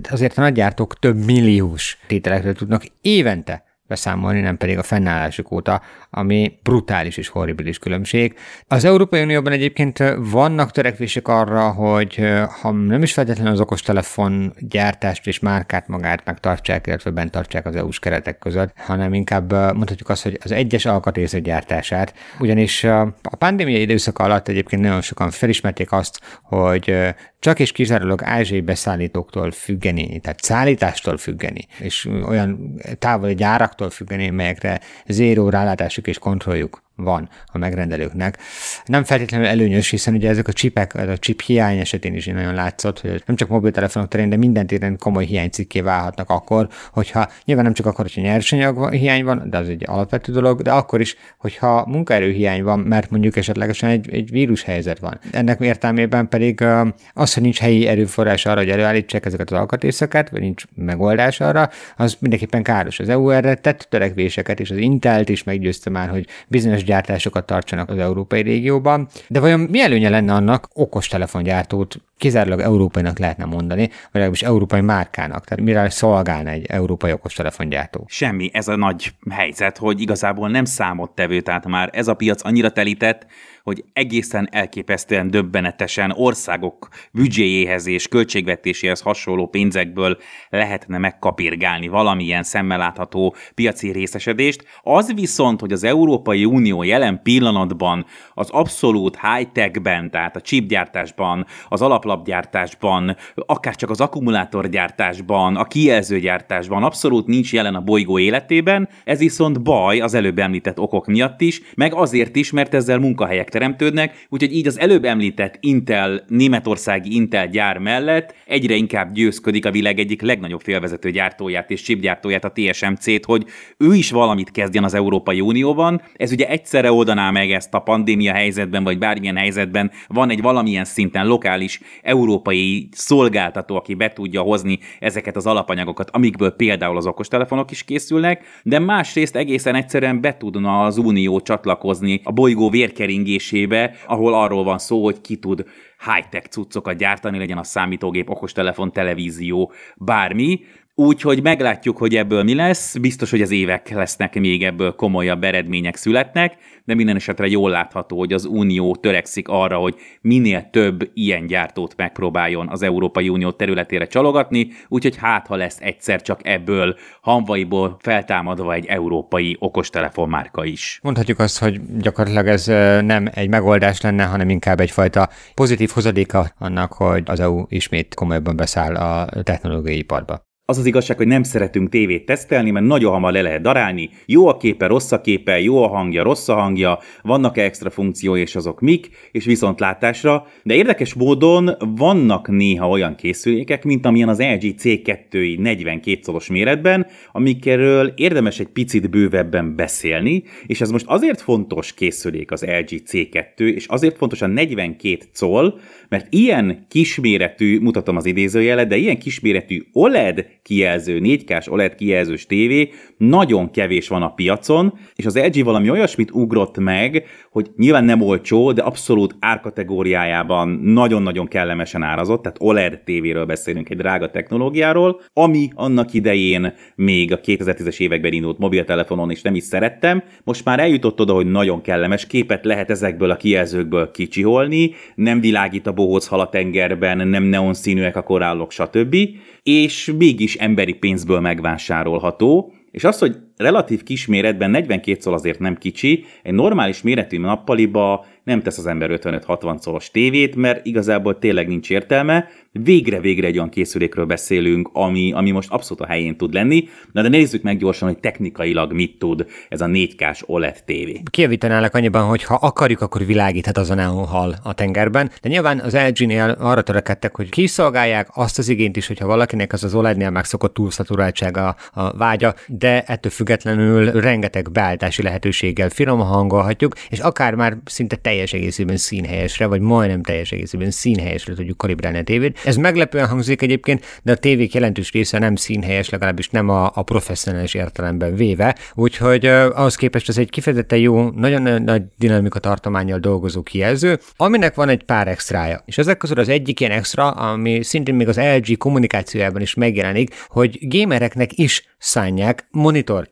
azért 0.09 0.37
a 0.37 0.41
nagygyártók 0.41 0.99
több 0.99 1.25
milliós 1.25 1.97
tételekről 2.07 2.53
tudnak 2.53 2.83
évente 3.01 3.63
beszámolni, 3.93 4.39
nem 4.39 4.57
pedig 4.57 4.77
a 4.77 4.83
fennállásuk 4.83 5.51
óta, 5.51 5.81
ami 6.09 6.59
brutális 6.63 7.17
és 7.17 7.27
horribilis 7.27 7.79
különbség. 7.79 8.37
Az 8.67 8.85
Európai 8.85 9.21
Unióban 9.21 9.53
egyébként 9.53 10.03
vannak 10.17 10.71
törekvések 10.71 11.27
arra, 11.27 11.69
hogy 11.71 12.21
ha 12.61 12.71
nem 12.71 13.03
is 13.03 13.13
feltétlenül 13.13 13.51
az 13.51 13.59
okostelefon 13.59 14.53
gyártást 14.59 15.27
és 15.27 15.39
márkát 15.39 15.87
magát 15.87 16.25
megtartsák, 16.25 16.87
illetve 16.87 17.09
bent 17.11 17.31
tartsák 17.31 17.65
az 17.65 17.75
EU-s 17.75 17.99
keretek 17.99 18.39
között, 18.39 18.73
hanem 18.77 19.13
inkább 19.13 19.51
mondhatjuk 19.51 20.09
azt, 20.09 20.23
hogy 20.23 20.37
az 20.43 20.51
egyes 20.51 20.85
alkatrészek 20.85 21.41
gyártását, 21.41 22.13
ugyanis 22.39 22.83
a 22.83 23.35
pandémia 23.37 23.77
időszak 23.77 24.19
alatt 24.19 24.47
egyébként 24.47 24.81
nagyon 24.81 25.01
sokan 25.01 25.31
felismerték 25.31 25.91
azt, 25.91 26.19
hogy 26.43 26.95
csak 27.43 27.59
és 27.59 27.71
kizárólag 27.71 28.23
ázsiai 28.23 28.61
beszállítóktól 28.61 29.51
függeni, 29.51 30.19
tehát 30.19 30.43
szállítástól 30.43 31.17
függeni, 31.17 31.67
és 31.79 32.09
olyan 32.27 32.81
távoli 32.99 33.35
gyáraktól 33.35 33.89
függeni, 33.89 34.29
melyekre 34.29 34.79
zéró 35.07 35.49
rálátásuk 35.49 36.07
és 36.07 36.17
kontrolljuk 36.17 36.83
van 36.95 37.29
a 37.45 37.57
megrendelőknek. 37.57 38.37
Nem 38.85 39.03
feltétlenül 39.03 39.47
előnyös, 39.47 39.89
hiszen 39.89 40.13
ugye 40.13 40.29
ezek 40.29 40.47
a 40.47 40.53
csipek, 40.53 40.95
a 40.95 41.17
chip 41.17 41.41
hiány 41.41 41.77
esetén 41.77 42.13
is 42.13 42.25
nagyon 42.25 42.53
látszott, 42.53 42.99
hogy 42.99 43.23
nem 43.25 43.35
csak 43.35 43.47
mobiltelefonok 43.47 44.07
terén, 44.07 44.29
de 44.29 44.37
minden 44.37 44.67
téren 44.67 44.97
komoly 44.97 45.25
hiánycikké 45.25 45.81
válhatnak 45.81 46.29
akkor, 46.29 46.67
hogyha 46.91 47.29
nyilván 47.45 47.65
nem 47.65 47.73
csak 47.73 47.85
akkor, 47.85 48.05
hogyha 48.05 48.21
nyersanyag 48.21 48.93
hiány 48.93 49.23
van, 49.23 49.49
de 49.49 49.57
az 49.57 49.69
egy 49.69 49.83
alapvető 49.85 50.31
dolog, 50.31 50.61
de 50.61 50.71
akkor 50.71 51.01
is, 51.01 51.15
hogyha 51.37 51.85
munkaerő 51.87 52.31
hiány 52.31 52.63
van, 52.63 52.79
mert 52.79 53.09
mondjuk 53.09 53.35
esetlegesen 53.35 53.89
egy, 53.89 54.13
egy 54.13 54.31
vírus 54.31 54.63
helyzet 54.63 54.99
van. 54.99 55.19
Ennek 55.31 55.59
értelmében 55.59 56.29
pedig 56.29 56.65
az, 57.13 57.33
hogy 57.33 57.43
nincs 57.43 57.59
helyi 57.59 57.87
erőforrás 57.87 58.45
arra, 58.45 58.59
hogy 58.59 58.69
előállítsák 58.69 59.25
ezeket 59.25 59.51
az 59.51 59.57
alkatrészeket, 59.57 60.29
vagy 60.29 60.41
nincs 60.41 60.63
megoldás 60.75 61.39
arra, 61.39 61.69
az 61.97 62.17
mindenképpen 62.19 62.63
káros. 62.63 62.99
Az 62.99 63.09
EU 63.09 63.29
erre 63.29 63.55
tett 63.55 63.87
törekvéseket, 63.89 64.59
és 64.59 64.71
az 64.71 64.77
Intelt 64.77 65.29
is 65.29 65.43
meggyőzte 65.43 65.89
már, 65.89 66.09
hogy 66.09 66.27
bizonyos 66.47 66.82
gyártásokat 66.83 67.45
tartsanak 67.45 67.89
az 67.89 67.97
európai 67.97 68.41
régióban. 68.41 69.07
De 69.27 69.39
vajon 69.39 69.59
mi 69.59 69.81
előnye 69.81 70.09
lenne 70.09 70.33
annak 70.33 70.67
okostelefongyártót 70.73 71.95
kizárólag 72.23 72.59
európainak 72.59 73.19
lehetne 73.19 73.45
mondani, 73.45 73.87
vagy 73.87 74.09
legalábbis 74.11 74.41
európai 74.41 74.81
márkának? 74.81 75.45
Tehát 75.45 75.63
mire 75.63 75.89
szolgálna 75.89 76.49
egy 76.49 76.65
európai 76.65 77.11
okostelefongyártó? 77.11 78.05
Semmi. 78.07 78.49
Ez 78.53 78.67
a 78.67 78.75
nagy 78.75 79.11
helyzet, 79.29 79.77
hogy 79.77 80.01
igazából 80.01 80.49
nem 80.49 80.65
számottevő, 80.65 81.41
tehát 81.41 81.67
már 81.67 81.89
ez 81.91 82.07
a 82.07 82.13
piac 82.13 82.45
annyira 82.45 82.71
telített, 82.71 83.25
hogy 83.63 83.83
egészen 83.93 84.47
elképesztően 84.51 85.31
döbbenetesen 85.31 86.11
országok 86.15 86.87
büdzséjéhez 87.11 87.87
és 87.87 88.07
költségvetéséhez 88.07 89.01
hasonló 89.01 89.47
pénzekből 89.47 90.17
lehetne 90.49 90.97
megkapirgálni 90.97 91.87
valamilyen 91.87 92.43
szemmel 92.43 92.77
látható 92.77 93.35
piaci 93.55 93.91
részesedést. 93.91 94.63
Az 94.81 95.13
viszont, 95.13 95.59
hogy 95.59 95.71
az 95.71 95.83
Európai 95.83 96.45
Unió 96.45 96.83
jelen 96.83 97.21
pillanatban 97.23 98.05
az 98.33 98.49
abszolút 98.49 99.19
high-techben, 99.21 100.11
tehát 100.11 100.35
a 100.35 100.41
chipgyártásban, 100.41 101.45
az 101.69 101.81
alaplapgyártásban, 102.13 103.17
akár 103.35 103.75
csak 103.75 103.89
az 103.89 104.01
akkumulátorgyártásban, 104.01 105.55
a 105.55 105.63
kijelzőgyártásban 105.63 106.83
abszolút 106.83 107.27
nincs 107.27 107.53
jelen 107.53 107.75
a 107.75 107.81
bolygó 107.81 108.19
életében, 108.19 108.89
ez 109.03 109.19
viszont 109.19 109.61
baj 109.61 109.99
az 109.99 110.13
előbb 110.13 110.39
említett 110.39 110.79
okok 110.79 111.05
miatt 111.05 111.41
is, 111.41 111.61
meg 111.75 111.93
azért 111.93 112.35
is, 112.35 112.51
mert 112.51 112.73
ezzel 112.73 112.97
munkahelyek 112.97 113.49
teremtődnek, 113.49 114.25
úgyhogy 114.29 114.53
így 114.53 114.67
az 114.67 114.79
előbb 114.79 115.03
említett 115.03 115.57
Intel, 115.59 116.23
németországi 116.27 117.15
Intel 117.15 117.47
gyár 117.47 117.77
mellett 117.77 118.33
egyre 118.45 118.75
inkább 118.75 119.13
győzködik 119.13 119.65
a 119.65 119.71
világ 119.71 119.99
egyik 119.99 120.21
legnagyobb 120.21 120.61
félvezető 120.61 121.11
gyártóját 121.11 121.71
és 121.71 121.81
chipgyártóját, 121.81 122.43
a 122.43 122.51
TSMC-t, 122.51 123.25
hogy 123.25 123.45
ő 123.77 123.93
is 123.93 124.11
valamit 124.11 124.51
kezdjen 124.51 124.83
az 124.83 124.93
Európai 124.93 125.41
Unióban. 125.41 126.01
Ez 126.15 126.31
ugye 126.31 126.47
egyszerre 126.47 126.91
oldaná 126.91 127.31
meg 127.31 127.51
ezt 127.51 127.73
a 127.73 127.79
pandémia 127.79 128.33
helyzetben, 128.33 128.83
vagy 128.83 128.97
bármilyen 128.97 129.37
helyzetben 129.37 129.91
van 130.07 130.29
egy 130.29 130.41
valamilyen 130.41 130.85
szinten 130.85 131.27
lokális 131.27 131.79
európai 132.01 132.89
szolgáltató, 132.91 133.75
aki 133.75 133.93
be 133.93 134.09
tudja 134.09 134.41
hozni 134.41 134.79
ezeket 134.99 135.35
az 135.35 135.45
alapanyagokat, 135.45 136.09
amikből 136.09 136.51
például 136.51 136.97
az 136.97 137.05
okostelefonok 137.05 137.71
is 137.71 137.83
készülnek, 137.83 138.45
de 138.63 138.79
másrészt 138.79 139.35
egészen 139.35 139.75
egyszerűen 139.75 140.21
be 140.21 140.37
tudna 140.37 140.83
az 140.85 140.97
Unió 140.97 141.41
csatlakozni 141.41 142.21
a 142.23 142.31
bolygó 142.31 142.69
vérkeringés 142.69 143.41
kérdésébe, 143.43 143.95
ahol 144.07 144.33
arról 144.33 144.63
van 144.63 144.77
szó, 144.77 145.03
hogy 145.03 145.21
ki 145.21 145.35
tud 145.35 145.65
high-tech 146.05 146.47
cuccokat 146.49 146.97
gyártani, 146.97 147.37
legyen 147.37 147.57
a 147.57 147.63
számítógép, 147.63 148.29
okostelefon, 148.29 148.91
televízió, 148.91 149.71
bármi, 149.95 150.59
Úgyhogy 150.95 151.41
meglátjuk, 151.41 151.97
hogy 151.97 152.15
ebből 152.15 152.43
mi 152.43 152.55
lesz. 152.55 152.97
Biztos, 152.97 153.29
hogy 153.31 153.41
az 153.41 153.51
évek 153.51 153.89
lesznek 153.89 154.39
még 154.39 154.63
ebből 154.63 154.95
komolyabb 154.95 155.43
eredmények 155.43 155.95
születnek, 155.95 156.55
de 156.85 156.93
minden 156.93 157.15
esetre 157.15 157.47
jól 157.47 157.69
látható, 157.69 158.17
hogy 158.17 158.33
az 158.33 158.45
Unió 158.45 158.95
törekszik 158.95 159.47
arra, 159.47 159.77
hogy 159.77 159.95
minél 160.21 160.69
több 160.71 161.09
ilyen 161.13 161.47
gyártót 161.47 161.95
megpróbáljon 161.95 162.69
az 162.69 162.81
Európai 162.81 163.29
Unió 163.29 163.51
területére 163.51 164.07
csalogatni, 164.07 164.67
úgyhogy 164.87 165.15
hát, 165.17 165.47
ha 165.47 165.55
lesz 165.55 165.77
egyszer 165.79 166.21
csak 166.21 166.47
ebből 166.47 166.95
hanvaiból 167.21 167.97
feltámadva 167.99 168.73
egy 168.73 168.85
európai 168.85 169.55
okostelefonmárka 169.59 170.65
is. 170.65 170.99
Mondhatjuk 171.03 171.39
azt, 171.39 171.59
hogy 171.59 171.81
gyakorlatilag 171.97 172.47
ez 172.47 172.65
nem 173.05 173.29
egy 173.33 173.49
megoldás 173.49 174.01
lenne, 174.01 174.23
hanem 174.23 174.49
inkább 174.49 174.79
egyfajta 174.79 175.29
pozitív 175.53 175.89
hozadéka 175.93 176.51
annak, 176.57 176.93
hogy 176.93 177.23
az 177.25 177.39
EU 177.39 177.63
ismét 177.67 178.13
komolyabban 178.13 178.55
beszáll 178.55 178.95
a 178.95 179.29
technológiai 179.43 179.97
iparba. 179.97 180.51
Az 180.65 180.77
az 180.77 180.85
igazság, 180.85 181.17
hogy 181.17 181.27
nem 181.27 181.43
szeretünk 181.43 181.89
tévét 181.89 182.25
tesztelni, 182.25 182.71
mert 182.71 182.85
nagyon 182.85 183.11
hamar 183.11 183.31
le 183.31 183.41
lehet 183.41 183.61
darálni. 183.61 184.09
Jó 184.25 184.47
a 184.47 184.57
képe, 184.57 184.87
rossz 184.87 185.11
a 185.11 185.21
képe, 185.21 185.59
jó 185.59 185.83
a 185.83 185.87
hangja, 185.87 186.23
rossz 186.23 186.47
a 186.47 186.53
hangja, 186.53 186.99
vannak-e 187.21 187.63
extra 187.63 187.89
funkciói, 187.89 188.41
és 188.41 188.55
azok 188.55 188.81
mik, 188.81 189.09
és 189.31 189.45
viszontlátásra. 189.45 190.47
De 190.63 190.73
érdekes 190.73 191.13
módon 191.13 191.71
vannak 191.95 192.47
néha 192.47 192.89
olyan 192.89 193.15
készülékek, 193.15 193.83
mint 193.83 194.05
amilyen 194.05 194.29
az 194.29 194.39
LG 194.39 194.75
C2-i 194.77 195.59
42 195.59 196.19
szoros 196.21 196.47
méretben, 196.47 197.07
amikről 197.31 198.13
érdemes 198.15 198.59
egy 198.59 198.67
picit 198.67 199.09
bővebben 199.09 199.75
beszélni, 199.75 200.43
és 200.65 200.81
ez 200.81 200.89
most 200.89 201.05
azért 201.07 201.41
fontos 201.41 201.93
készülék 201.93 202.51
az 202.51 202.61
LG 202.61 203.01
C2, 203.11 203.59
és 203.59 203.85
azért 203.87 204.17
fontos 204.17 204.41
a 204.41 204.47
42 204.47 205.17
coll, 205.39 205.79
mert 206.09 206.33
ilyen 206.33 206.85
kisméretű, 206.89 207.79
mutatom 207.79 208.17
az 208.17 208.25
idézőjelet, 208.25 208.87
de 208.87 208.95
ilyen 208.95 209.17
kisméretű 209.17 209.83
OLED 209.91 210.51
kijelző, 210.63 211.19
4K-s 211.23 211.67
OLED 211.67 211.95
kijelzős 211.95 212.45
tévé 212.45 212.89
nagyon 213.17 213.71
kevés 213.71 214.07
van 214.07 214.21
a 214.21 214.33
piacon, 214.33 214.93
és 215.15 215.25
az 215.25 215.37
LG 215.37 215.63
valami 215.63 215.89
olyasmit 215.89 216.31
ugrott 216.31 216.77
meg, 216.77 217.25
hogy 217.51 217.71
nyilván 217.77 218.03
nem 218.05 218.21
olcsó, 218.21 218.71
de 218.71 218.81
abszolút 218.81 219.35
árkategóriájában 219.39 220.69
nagyon-nagyon 220.69 221.47
kellemesen 221.47 222.03
árazott, 222.03 222.41
tehát 222.41 222.57
OLED 222.61 223.01
tévéről 223.03 223.45
beszélünk, 223.45 223.89
egy 223.89 223.97
drága 223.97 224.31
technológiáról, 224.31 225.21
ami 225.33 225.69
annak 225.75 226.13
idején 226.13 226.73
még 226.95 227.31
a 227.31 227.39
2010-es 227.39 227.99
években 227.99 228.33
indult 228.33 228.57
mobiltelefonon 228.57 229.31
is 229.31 229.41
nem 229.41 229.55
is 229.55 229.63
szerettem, 229.63 230.23
most 230.43 230.65
már 230.65 230.79
eljutott 230.79 231.19
oda, 231.19 231.33
hogy 231.33 231.51
nagyon 231.51 231.81
kellemes 231.81 232.27
képet 232.27 232.65
lehet 232.65 232.89
ezekből 232.89 233.29
a 233.29 233.35
kijelzőkből 233.35 234.11
kicsiholni, 234.11 234.91
nem 235.15 235.39
világít 235.39 235.87
a 235.87 235.93
bohóc 235.93 236.27
hal 236.27 236.39
a 236.39 236.49
tengerben, 236.49 237.27
nem 237.27 237.43
neon 237.43 237.73
színűek 237.73 238.15
a 238.15 238.23
korállok, 238.23 238.71
stb. 238.71 239.15
És 239.63 240.13
mégis 240.17 240.55
emberi 240.55 240.93
pénzből 240.93 241.39
megvásárolható, 241.39 242.73
és 242.91 243.03
az, 243.03 243.19
hogy 243.19 243.37
relatív 243.57 244.03
kis 244.03 244.25
méretben 244.25 244.71
42 244.71 245.19
szól 245.19 245.33
azért 245.33 245.59
nem 245.59 245.75
kicsi, 245.75 246.25
egy 246.43 246.53
normális 246.53 247.01
méretű 247.01 247.39
nappaliba 247.39 248.25
nem 248.43 248.61
tesz 248.61 248.77
az 248.77 248.85
ember 248.85 249.09
55-60 249.23 249.77
szolos 249.79 250.11
tévét, 250.11 250.55
mert 250.55 250.85
igazából 250.85 251.39
tényleg 251.39 251.67
nincs 251.67 251.89
értelme. 251.89 252.47
Végre-végre 252.71 253.47
egy 253.47 253.57
olyan 253.57 253.69
készülékről 253.69 254.25
beszélünk, 254.25 254.89
ami, 254.93 255.31
ami 255.31 255.51
most 255.51 255.71
abszolút 255.71 256.03
a 256.03 256.07
helyén 256.07 256.37
tud 256.37 256.53
lenni. 256.53 256.87
Na 257.11 257.21
de 257.21 257.27
nézzük 257.27 257.61
meg 257.61 257.77
gyorsan, 257.77 258.07
hogy 258.07 258.17
technikailag 258.17 258.93
mit 258.93 259.17
tud 259.17 259.45
ez 259.69 259.81
a 259.81 259.85
4K-s 259.85 260.43
OLED 260.45 260.83
tévé. 260.85 261.21
Kijavítanálak 261.31 261.95
annyiban, 261.95 262.23
hogy 262.23 262.43
ha 262.43 262.55
akarjuk, 262.61 263.01
akkor 263.01 263.25
világíthat 263.25 263.77
azon, 263.77 263.99
ahol 263.99 264.25
hal 264.25 264.55
a 264.63 264.73
tengerben. 264.73 265.31
De 265.41 265.49
nyilván 265.49 265.79
az 265.79 265.97
LG-nél 266.07 266.55
arra 266.59 266.81
törekedtek, 266.81 267.35
hogy 267.35 267.49
kiszolgálják 267.49 268.27
azt 268.33 268.57
az 268.57 268.69
igényt 268.69 268.97
is, 268.97 269.07
hogyha 269.07 269.27
valakinek 269.27 269.73
az 269.73 269.83
az 269.83 269.95
OLED-nél 269.95 270.29
megszokott 270.29 270.73
túlszaturáltsága 270.73 271.75
a 271.91 272.17
vágya, 272.17 272.53
de 272.67 273.03
ettől 273.03 273.31
függetlenül 273.43 274.11
rengeteg 274.11 274.71
beállítási 274.71 275.21
lehetőséggel 275.21 275.89
finoman 275.89 276.25
hangolhatjuk, 276.25 276.93
és 277.09 277.19
akár 277.19 277.55
már 277.55 277.77
szinte 277.85 278.15
teljes 278.15 278.53
egészében 278.53 278.97
színhelyesre, 278.97 279.65
vagy 279.65 279.81
majdnem 279.81 280.21
teljes 280.21 280.51
egészében 280.51 280.91
színhelyesre 280.91 281.53
tudjuk 281.53 281.77
kalibrálni 281.77 282.17
a 282.17 282.23
tévét. 282.23 282.59
Ez 282.65 282.75
meglepően 282.75 283.27
hangzik 283.27 283.61
egyébként, 283.61 284.05
de 284.23 284.31
a 284.31 284.35
tévék 284.35 284.73
jelentős 284.73 285.11
része 285.11 285.39
nem 285.39 285.55
színhelyes, 285.55 286.09
legalábbis 286.09 286.49
nem 286.49 286.69
a, 286.69 286.91
a 286.93 287.03
professzionális 287.03 287.73
értelemben 287.73 288.35
véve, 288.35 288.75
úgyhogy 288.93 289.47
uh, 289.47 289.79
ahhoz 289.79 289.95
képest 289.95 290.29
ez 290.29 290.37
egy 290.37 290.49
kifejezetten 290.49 290.99
jó, 290.99 291.29
nagyon 291.29 291.81
nagy 291.83 292.01
dinamika 292.17 292.59
tartományjal 292.59 293.19
dolgozó 293.19 293.61
kijelző, 293.61 294.19
aminek 294.35 294.75
van 294.75 294.89
egy 294.89 295.03
pár 295.03 295.27
extrája. 295.27 295.83
És 295.85 295.97
ezek 295.97 296.17
közül 296.17 296.39
az 296.39 296.49
egyik 296.49 296.79
ilyen 296.79 296.91
extra, 296.91 297.29
ami 297.29 297.83
szintén 297.83 298.15
még 298.15 298.27
az 298.27 298.37
LG 298.37 298.77
kommunikációjában 298.77 299.61
is 299.61 299.73
megjelenik, 299.73 300.35
hogy 300.47 300.77
gamereknek 300.81 301.57
is 301.57 301.83
szánják 301.97 302.67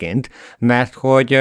monitorként, 0.02 0.30
mert 0.58 0.94
hogy 0.94 1.34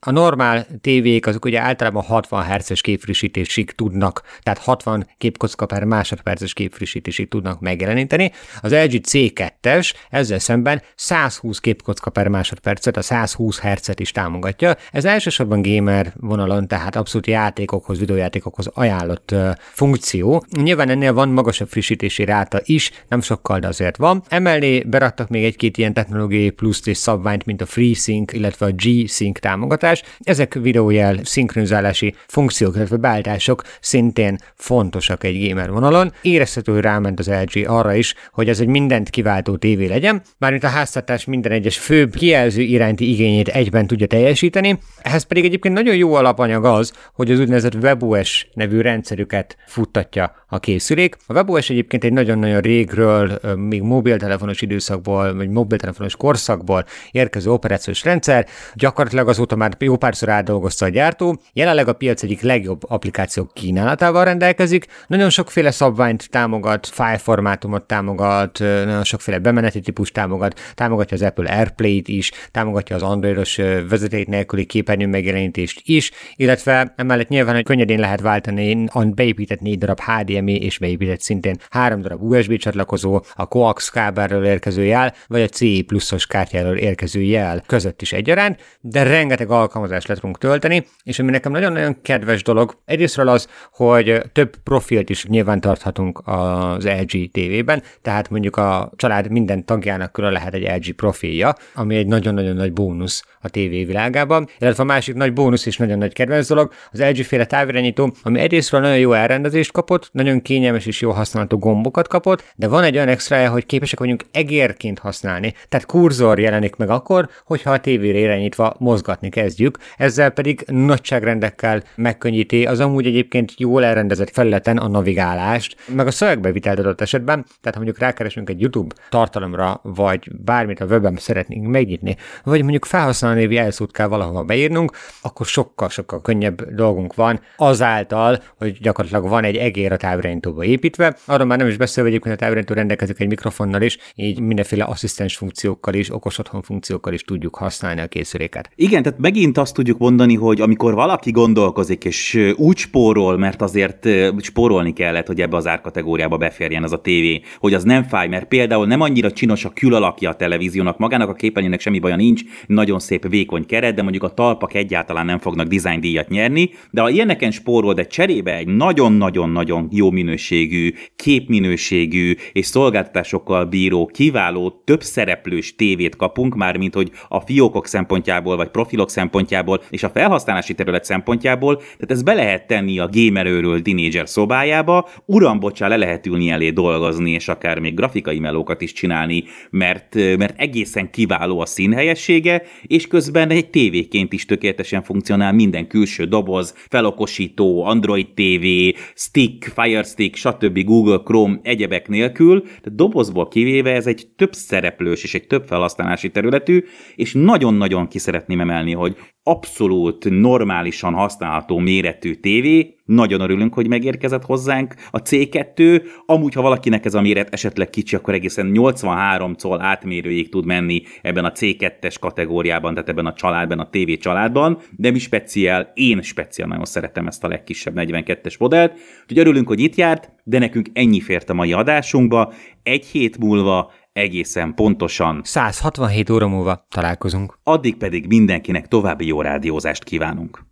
a 0.00 0.10
normál 0.10 0.66
tévék 0.80 1.26
azok 1.26 1.44
ugye 1.44 1.60
általában 1.60 2.02
60 2.02 2.44
Hz-es 2.44 2.80
képfrissítésig 2.80 3.70
tudnak, 3.70 4.22
tehát 4.42 4.58
60 4.58 5.06
képkocka 5.18 5.66
per 5.66 5.84
másodperces 5.84 6.52
képfrissítésig 6.52 7.28
tudnak 7.28 7.60
megjeleníteni. 7.60 8.32
Az 8.60 8.72
LG 8.72 9.00
C2-es 9.08 9.92
ezzel 10.10 10.38
szemben 10.38 10.82
120 10.94 11.58
képkocka 11.58 12.10
per 12.10 12.28
másodpercet, 12.28 12.96
a 12.96 13.02
120 13.02 13.60
Hz-et 13.60 14.00
is 14.00 14.10
támogatja. 14.10 14.76
Ez 14.92 15.04
elsősorban 15.04 15.62
gamer 15.62 16.12
vonalon, 16.20 16.68
tehát 16.68 16.96
abszolút 16.96 17.26
játékokhoz, 17.26 17.98
videójátékokhoz 17.98 18.66
ajánlott 18.66 19.34
funkció. 19.56 20.44
Nyilván 20.50 20.88
ennél 20.88 21.12
van 21.12 21.28
magasabb 21.28 21.68
frissítési 21.68 22.24
ráta 22.24 22.60
is, 22.64 22.90
nem 23.08 23.20
sokkal, 23.20 23.58
de 23.58 23.66
azért 23.66 23.96
van. 23.96 24.22
Emellé 24.28 24.80
beraktak 24.80 25.28
még 25.28 25.44
egy-két 25.44 25.76
ilyen 25.76 25.92
technológiai 25.92 26.50
pluszt 26.50 26.86
és 26.86 26.96
szabványt, 26.96 27.44
mint 27.44 27.60
a 27.60 27.66
FreeSync, 28.02 28.32
illetve 28.32 28.66
a 28.66 28.70
G-Sync 28.70 29.40
támogatás. 29.40 30.02
Ezek 30.18 30.54
videójel 30.54 31.18
szinkronizálási 31.22 32.14
funkciók, 32.26 32.76
illetve 32.76 32.96
beállítások 32.96 33.62
szintén 33.80 34.38
fontosak 34.54 35.24
egy 35.24 35.48
gamer 35.48 35.70
vonalon. 35.70 36.12
Érezhető, 36.22 36.72
hogy 36.72 36.80
ráment 36.80 37.18
az 37.18 37.28
LG 37.28 37.68
arra 37.68 37.94
is, 37.94 38.14
hogy 38.32 38.48
ez 38.48 38.60
egy 38.60 38.66
mindent 38.66 39.10
kiváltó 39.10 39.56
tévé 39.56 39.86
legyen, 39.86 40.22
mármint 40.38 40.64
a 40.64 40.68
háztartás 40.68 41.24
minden 41.24 41.52
egyes 41.52 41.78
főbb 41.78 42.14
kijelző 42.14 42.62
iránti 42.62 43.10
igényét 43.10 43.48
egyben 43.48 43.86
tudja 43.86 44.06
teljesíteni. 44.06 44.78
Ehhez 45.02 45.22
pedig 45.22 45.44
egyébként 45.44 45.74
nagyon 45.74 45.96
jó 45.96 46.14
alapanyag 46.14 46.64
az, 46.64 46.92
hogy 47.14 47.30
az 47.30 47.38
úgynevezett 47.38 47.74
WebOS 47.74 48.48
nevű 48.54 48.80
rendszerüket 48.80 49.56
futtatja 49.66 50.34
a 50.48 50.58
készülék. 50.58 51.16
A 51.26 51.32
WebOS 51.32 51.70
egyébként 51.70 52.04
egy 52.04 52.12
nagyon-nagyon 52.12 52.60
régről, 52.60 53.40
még 53.56 53.82
mobiltelefonos 53.82 54.60
időszakból, 54.60 55.34
vagy 55.34 55.48
mobiltelefonos 55.48 56.16
korszakból 56.16 56.84
érkező 57.10 57.50
operációs 57.50 57.91
rendszer, 58.02 58.46
gyakorlatilag 58.74 59.28
azóta 59.28 59.56
már 59.56 59.76
jó 59.78 59.96
párszor 59.96 60.28
átdolgozta 60.28 60.84
a 60.84 60.88
gyártó, 60.88 61.40
jelenleg 61.52 61.88
a 61.88 61.92
piac 61.92 62.22
egyik 62.22 62.40
legjobb 62.40 62.90
applikációk 62.90 63.54
kínálatával 63.54 64.24
rendelkezik, 64.24 64.86
nagyon 65.06 65.30
sokféle 65.30 65.70
szabványt 65.70 66.30
támogat, 66.30 66.86
file 66.86 67.18
formátumot 67.18 67.82
támogat, 67.82 68.58
nagyon 68.58 69.04
sokféle 69.04 69.38
bemeneti 69.38 69.80
típus 69.80 70.10
támogat, 70.10 70.60
támogatja 70.74 71.16
az 71.16 71.22
Apple 71.22 71.56
AirPlay-t 71.56 72.08
is, 72.08 72.30
támogatja 72.50 72.96
az 72.96 73.02
Androidos 73.02 73.56
vezeték 73.88 74.28
nélküli 74.28 74.64
képernyő 74.64 75.06
megjelenítést 75.06 75.80
is, 75.84 76.10
illetve 76.36 76.92
emellett 76.96 77.28
nyilván, 77.28 77.54
hogy 77.54 77.64
könnyedén 77.64 78.00
lehet 78.00 78.20
váltani 78.20 78.86
a 78.92 79.04
beépített 79.04 79.60
négy 79.60 79.78
darab 79.78 80.00
HDMI 80.00 80.62
és 80.62 80.78
beépített 80.78 81.20
szintén 81.20 81.56
három 81.70 82.00
darab 82.00 82.22
USB 82.22 82.56
csatlakozó, 82.56 83.20
a 83.34 83.46
coax 83.46 83.90
kábelről 83.90 84.44
érkező 84.44 84.84
jel, 84.84 85.14
vagy 85.26 85.42
a 85.42 85.48
CI 85.48 85.82
pluszos 85.82 86.26
kártyáról 86.26 86.76
érkező 86.76 87.20
jel 87.20 87.62
között 87.82 88.02
is 88.02 88.12
egyaránt, 88.12 88.78
de 88.80 89.02
rengeteg 89.02 89.50
alkalmazást 89.50 90.08
le 90.08 90.14
tudunk 90.14 90.38
tölteni, 90.38 90.86
és 91.02 91.18
ami 91.18 91.30
nekem 91.30 91.52
nagyon-nagyon 91.52 92.02
kedves 92.02 92.42
dolog, 92.42 92.76
egyrésztről 92.84 93.28
az, 93.28 93.48
hogy 93.72 94.22
több 94.32 94.56
profilt 94.56 95.10
is 95.10 95.26
nyilván 95.26 95.60
tarthatunk 95.60 96.22
az 96.24 96.84
LG 96.84 97.30
TV-ben, 97.30 97.82
tehát 98.02 98.30
mondjuk 98.30 98.56
a 98.56 98.92
család 98.96 99.30
minden 99.30 99.64
tagjának 99.64 100.12
külön 100.12 100.32
lehet 100.32 100.54
egy 100.54 100.62
LG 100.62 100.94
profilja, 100.94 101.54
ami 101.74 101.96
egy 101.96 102.06
nagyon-nagyon 102.06 102.56
nagy 102.56 102.72
bónusz 102.72 103.24
a 103.40 103.48
TV 103.48 103.58
világában, 103.58 104.48
illetve 104.58 104.82
a 104.82 104.86
másik 104.86 105.14
nagy 105.14 105.32
bónusz 105.32 105.66
és 105.66 105.76
nagyon 105.76 105.98
nagy 105.98 106.12
kedvenc 106.12 106.48
dolog, 106.48 106.72
az 106.90 107.00
LG 107.00 107.24
féle 107.24 107.44
távirányító, 107.44 108.14
ami 108.22 108.40
egyrésztről 108.40 108.80
nagyon 108.80 108.98
jó 108.98 109.12
elrendezést 109.12 109.72
kapott, 109.72 110.08
nagyon 110.12 110.42
kényelmes 110.42 110.86
és 110.86 111.00
jó 111.00 111.10
használatú 111.10 111.58
gombokat 111.58 112.08
kapott, 112.08 112.52
de 112.56 112.68
van 112.68 112.84
egy 112.84 112.94
olyan 112.94 113.08
extra 113.08 113.48
hogy 113.48 113.66
képesek 113.66 113.98
vagyunk 113.98 114.24
egérként 114.32 114.98
használni. 114.98 115.54
Tehát 115.68 115.86
kurzor 115.86 116.38
jelenik 116.38 116.76
meg 116.76 116.90
akkor, 116.90 117.28
hogyha 117.44 117.71
a 117.72 117.80
tévére 117.80 118.18
irányítva 118.18 118.74
mozgatni 118.78 119.28
kezdjük, 119.28 119.78
ezzel 119.96 120.30
pedig 120.30 120.64
nagyságrendekkel 120.66 121.82
megkönnyíti 121.94 122.66
az 122.66 122.80
amúgy 122.80 123.06
egyébként 123.06 123.52
jól 123.56 123.84
elrendezett 123.84 124.30
felületen 124.30 124.76
a 124.76 124.88
navigálást, 124.88 125.76
meg 125.86 126.06
a 126.06 126.10
szövegbevitelt 126.10 126.78
adott 126.78 127.00
esetben, 127.00 127.44
tehát 127.44 127.78
ha 127.78 127.82
mondjuk 127.82 127.98
rákeresünk 127.98 128.50
egy 128.50 128.60
YouTube 128.60 128.94
tartalomra, 129.08 129.80
vagy 129.82 130.30
bármit 130.44 130.80
a 130.80 130.84
webben 130.84 131.16
szeretnénk 131.16 131.66
megnyitni, 131.66 132.16
vagy 132.44 132.60
mondjuk 132.60 132.84
felhasználónévi 132.84 133.54
jelszót 133.54 133.92
kell 133.92 134.06
valahova 134.06 134.42
beírnunk, 134.42 134.92
akkor 135.22 135.46
sokkal-sokkal 135.46 136.20
könnyebb 136.20 136.74
dolgunk 136.74 137.14
van 137.14 137.40
azáltal, 137.56 138.42
hogy 138.58 138.78
gyakorlatilag 138.80 139.28
van 139.28 139.44
egy 139.44 139.56
egér 139.56 139.92
a 139.92 139.96
távirányítóba 139.96 140.64
építve. 140.64 141.16
Arról 141.24 141.46
már 141.46 141.58
nem 141.58 141.66
is 141.66 141.76
beszélve, 141.76 142.10
hogy 142.22 142.32
a 142.32 142.36
távirányító 142.36 142.74
rendelkezik 142.74 143.20
egy 143.20 143.28
mikrofonnal 143.28 143.82
is, 143.82 143.98
így 144.14 144.40
mindenféle 144.40 144.84
asszisztens 144.84 145.36
funkciókkal 145.36 145.94
is, 145.94 146.14
okos 146.14 146.38
otthon 146.38 146.62
funkciókkal 146.62 147.12
is 147.12 147.22
tudjuk 147.22 147.56
használni 147.62 148.00
a 148.00 148.06
készüléket. 148.06 148.70
Igen, 148.74 149.02
tehát 149.02 149.18
megint 149.18 149.58
azt 149.58 149.74
tudjuk 149.74 149.98
mondani, 149.98 150.34
hogy 150.34 150.60
amikor 150.60 150.94
valaki 150.94 151.30
gondolkozik 151.30 152.04
és 152.04 152.52
úgy 152.56 152.76
spórol, 152.76 153.38
mert 153.38 153.62
azért 153.62 154.08
spórolni 154.40 154.92
kellett, 154.92 155.26
hogy 155.26 155.40
ebbe 155.40 155.56
az 155.56 155.66
árkategóriába 155.66 156.36
beférjen 156.36 156.82
az 156.82 156.92
a 156.92 157.00
tévé, 157.00 157.40
hogy 157.58 157.74
az 157.74 157.84
nem 157.84 158.02
fáj, 158.02 158.28
mert 158.28 158.44
például 158.44 158.86
nem 158.86 159.00
annyira 159.00 159.32
csinos 159.32 159.64
a 159.64 159.70
külalakja 159.70 160.30
a 160.30 160.34
televíziónak, 160.34 160.98
magának 160.98 161.28
a 161.28 161.32
képernyőnek 161.32 161.80
semmi 161.80 161.98
baja 161.98 162.16
nincs, 162.16 162.42
nagyon 162.66 162.98
szép 162.98 163.28
vékony 163.28 163.66
keret, 163.66 163.94
de 163.94 164.02
mondjuk 164.02 164.22
a 164.22 164.34
talpak 164.34 164.74
egyáltalán 164.74 165.26
nem 165.26 165.38
fognak 165.38 165.66
design 165.66 166.00
díjat 166.00 166.28
nyerni, 166.28 166.70
de 166.90 167.00
ha 167.00 167.10
ilyeneken 167.10 167.50
spórol, 167.50 167.94
de 167.94 168.06
cserébe 168.06 168.56
egy 168.56 168.68
nagyon-nagyon-nagyon 168.68 169.88
jó 169.90 170.10
minőségű, 170.10 170.92
képminőségű 171.16 172.34
és 172.52 172.66
szolgáltatásokkal 172.66 173.64
bíró, 173.64 174.06
kiváló, 174.06 174.82
több 174.84 175.02
szereplős 175.02 175.76
tévét 175.76 176.16
kapunk, 176.16 176.54
már 176.54 176.76
mint 176.76 176.94
hogy 176.94 177.10
a 177.28 177.44
fiókok 177.52 177.86
szempontjából, 177.86 178.56
vagy 178.56 178.68
profilok 178.68 179.10
szempontjából, 179.10 179.82
és 179.90 180.02
a 180.02 180.08
felhasználási 180.08 180.74
terület 180.74 181.04
szempontjából, 181.04 181.76
tehát 181.76 182.10
ez 182.10 182.22
be 182.22 182.34
lehet 182.34 182.66
tenni 182.66 182.98
a 182.98 183.08
gamerőről 183.12 183.82
tínédzser 183.82 184.28
szobájába, 184.28 185.08
uram, 185.24 185.60
bocsá, 185.60 185.88
le 185.88 185.96
lehet 185.96 186.26
ülni 186.26 186.48
elé 186.48 186.70
dolgozni, 186.70 187.30
és 187.30 187.48
akár 187.48 187.78
még 187.78 187.94
grafikai 187.94 188.38
melókat 188.38 188.80
is 188.80 188.92
csinálni, 188.92 189.44
mert, 189.70 190.14
mert 190.14 190.60
egészen 190.60 191.10
kiváló 191.10 191.60
a 191.60 191.66
színhelyessége, 191.66 192.62
és 192.82 193.06
közben 193.06 193.50
egy 193.50 193.70
tévéként 193.70 194.32
is 194.32 194.44
tökéletesen 194.44 195.02
funkcionál 195.02 195.52
minden 195.52 195.86
külső 195.86 196.24
doboz, 196.24 196.74
felokosító, 196.88 197.84
Android 197.84 198.26
TV, 198.34 198.66
stick, 199.14 199.72
Fire 199.74 200.02
Stick, 200.02 200.36
stb. 200.36 200.84
Google 200.84 201.20
Chrome 201.24 201.60
egyebek 201.62 202.08
nélkül, 202.08 202.62
de 202.82 202.90
dobozból 202.94 203.48
kivéve 203.48 203.92
ez 203.94 204.06
egy 204.06 204.26
több 204.36 204.52
szereplős 204.52 205.22
és 205.22 205.34
egy 205.34 205.46
több 205.46 205.64
felhasználási 205.66 206.30
területű, 206.30 206.84
és 207.16 207.32
nagyon-nagyon 207.44 208.08
ki 208.08 208.18
szeretném 208.18 208.60
emelni, 208.60 208.92
hogy 208.92 209.16
abszolút 209.42 210.30
normálisan 210.30 211.14
használható 211.14 211.78
méretű 211.78 212.34
tévé, 212.34 212.94
nagyon 213.04 213.40
örülünk, 213.40 213.74
hogy 213.74 213.88
megérkezett 213.88 214.44
hozzánk 214.44 214.94
a 215.10 215.22
C2, 215.22 216.02
amúgy 216.26 216.54
ha 216.54 216.62
valakinek 216.62 217.04
ez 217.04 217.14
a 217.14 217.20
méret 217.20 217.52
esetleg 217.52 217.90
kicsi, 217.90 218.16
akkor 218.16 218.34
egészen 218.34 218.66
83 218.66 219.54
coll 219.56 219.80
átmérőig 219.80 220.48
tud 220.50 220.64
menni 220.64 221.02
ebben 221.22 221.44
a 221.44 221.52
C2-es 221.52 222.14
kategóriában, 222.20 222.94
tehát 222.94 223.08
ebben 223.08 223.26
a 223.26 223.32
családban, 223.32 223.78
a 223.78 223.88
TV 223.90 224.12
családban, 224.20 224.78
de 224.96 225.10
mi 225.10 225.18
speciál, 225.18 225.90
én 225.94 226.22
speciál 226.22 226.68
nagyon 226.68 226.84
szeretem 226.84 227.26
ezt 227.26 227.44
a 227.44 227.48
legkisebb 227.48 227.94
42-es 227.96 228.58
modellt, 228.58 228.92
úgyhogy 229.22 229.38
örülünk, 229.38 229.68
hogy 229.68 229.80
itt 229.80 229.94
járt, 229.94 230.30
de 230.44 230.58
nekünk 230.58 230.88
ennyi 230.92 231.20
fért 231.20 231.50
a 231.50 231.54
mai 231.54 231.72
adásunkba, 231.72 232.52
egy 232.82 233.06
hét 233.06 233.38
múlva 233.38 233.92
egészen 234.12 234.74
pontosan 234.74 235.40
167 235.44 236.30
óra 236.30 236.48
múlva 236.48 236.86
találkozunk. 236.88 237.58
Addig 237.62 237.96
pedig 237.96 238.26
mindenkinek 238.26 238.88
további 238.88 239.26
jó 239.26 239.40
rádiózást 239.40 240.04
kívánunk. 240.04 240.71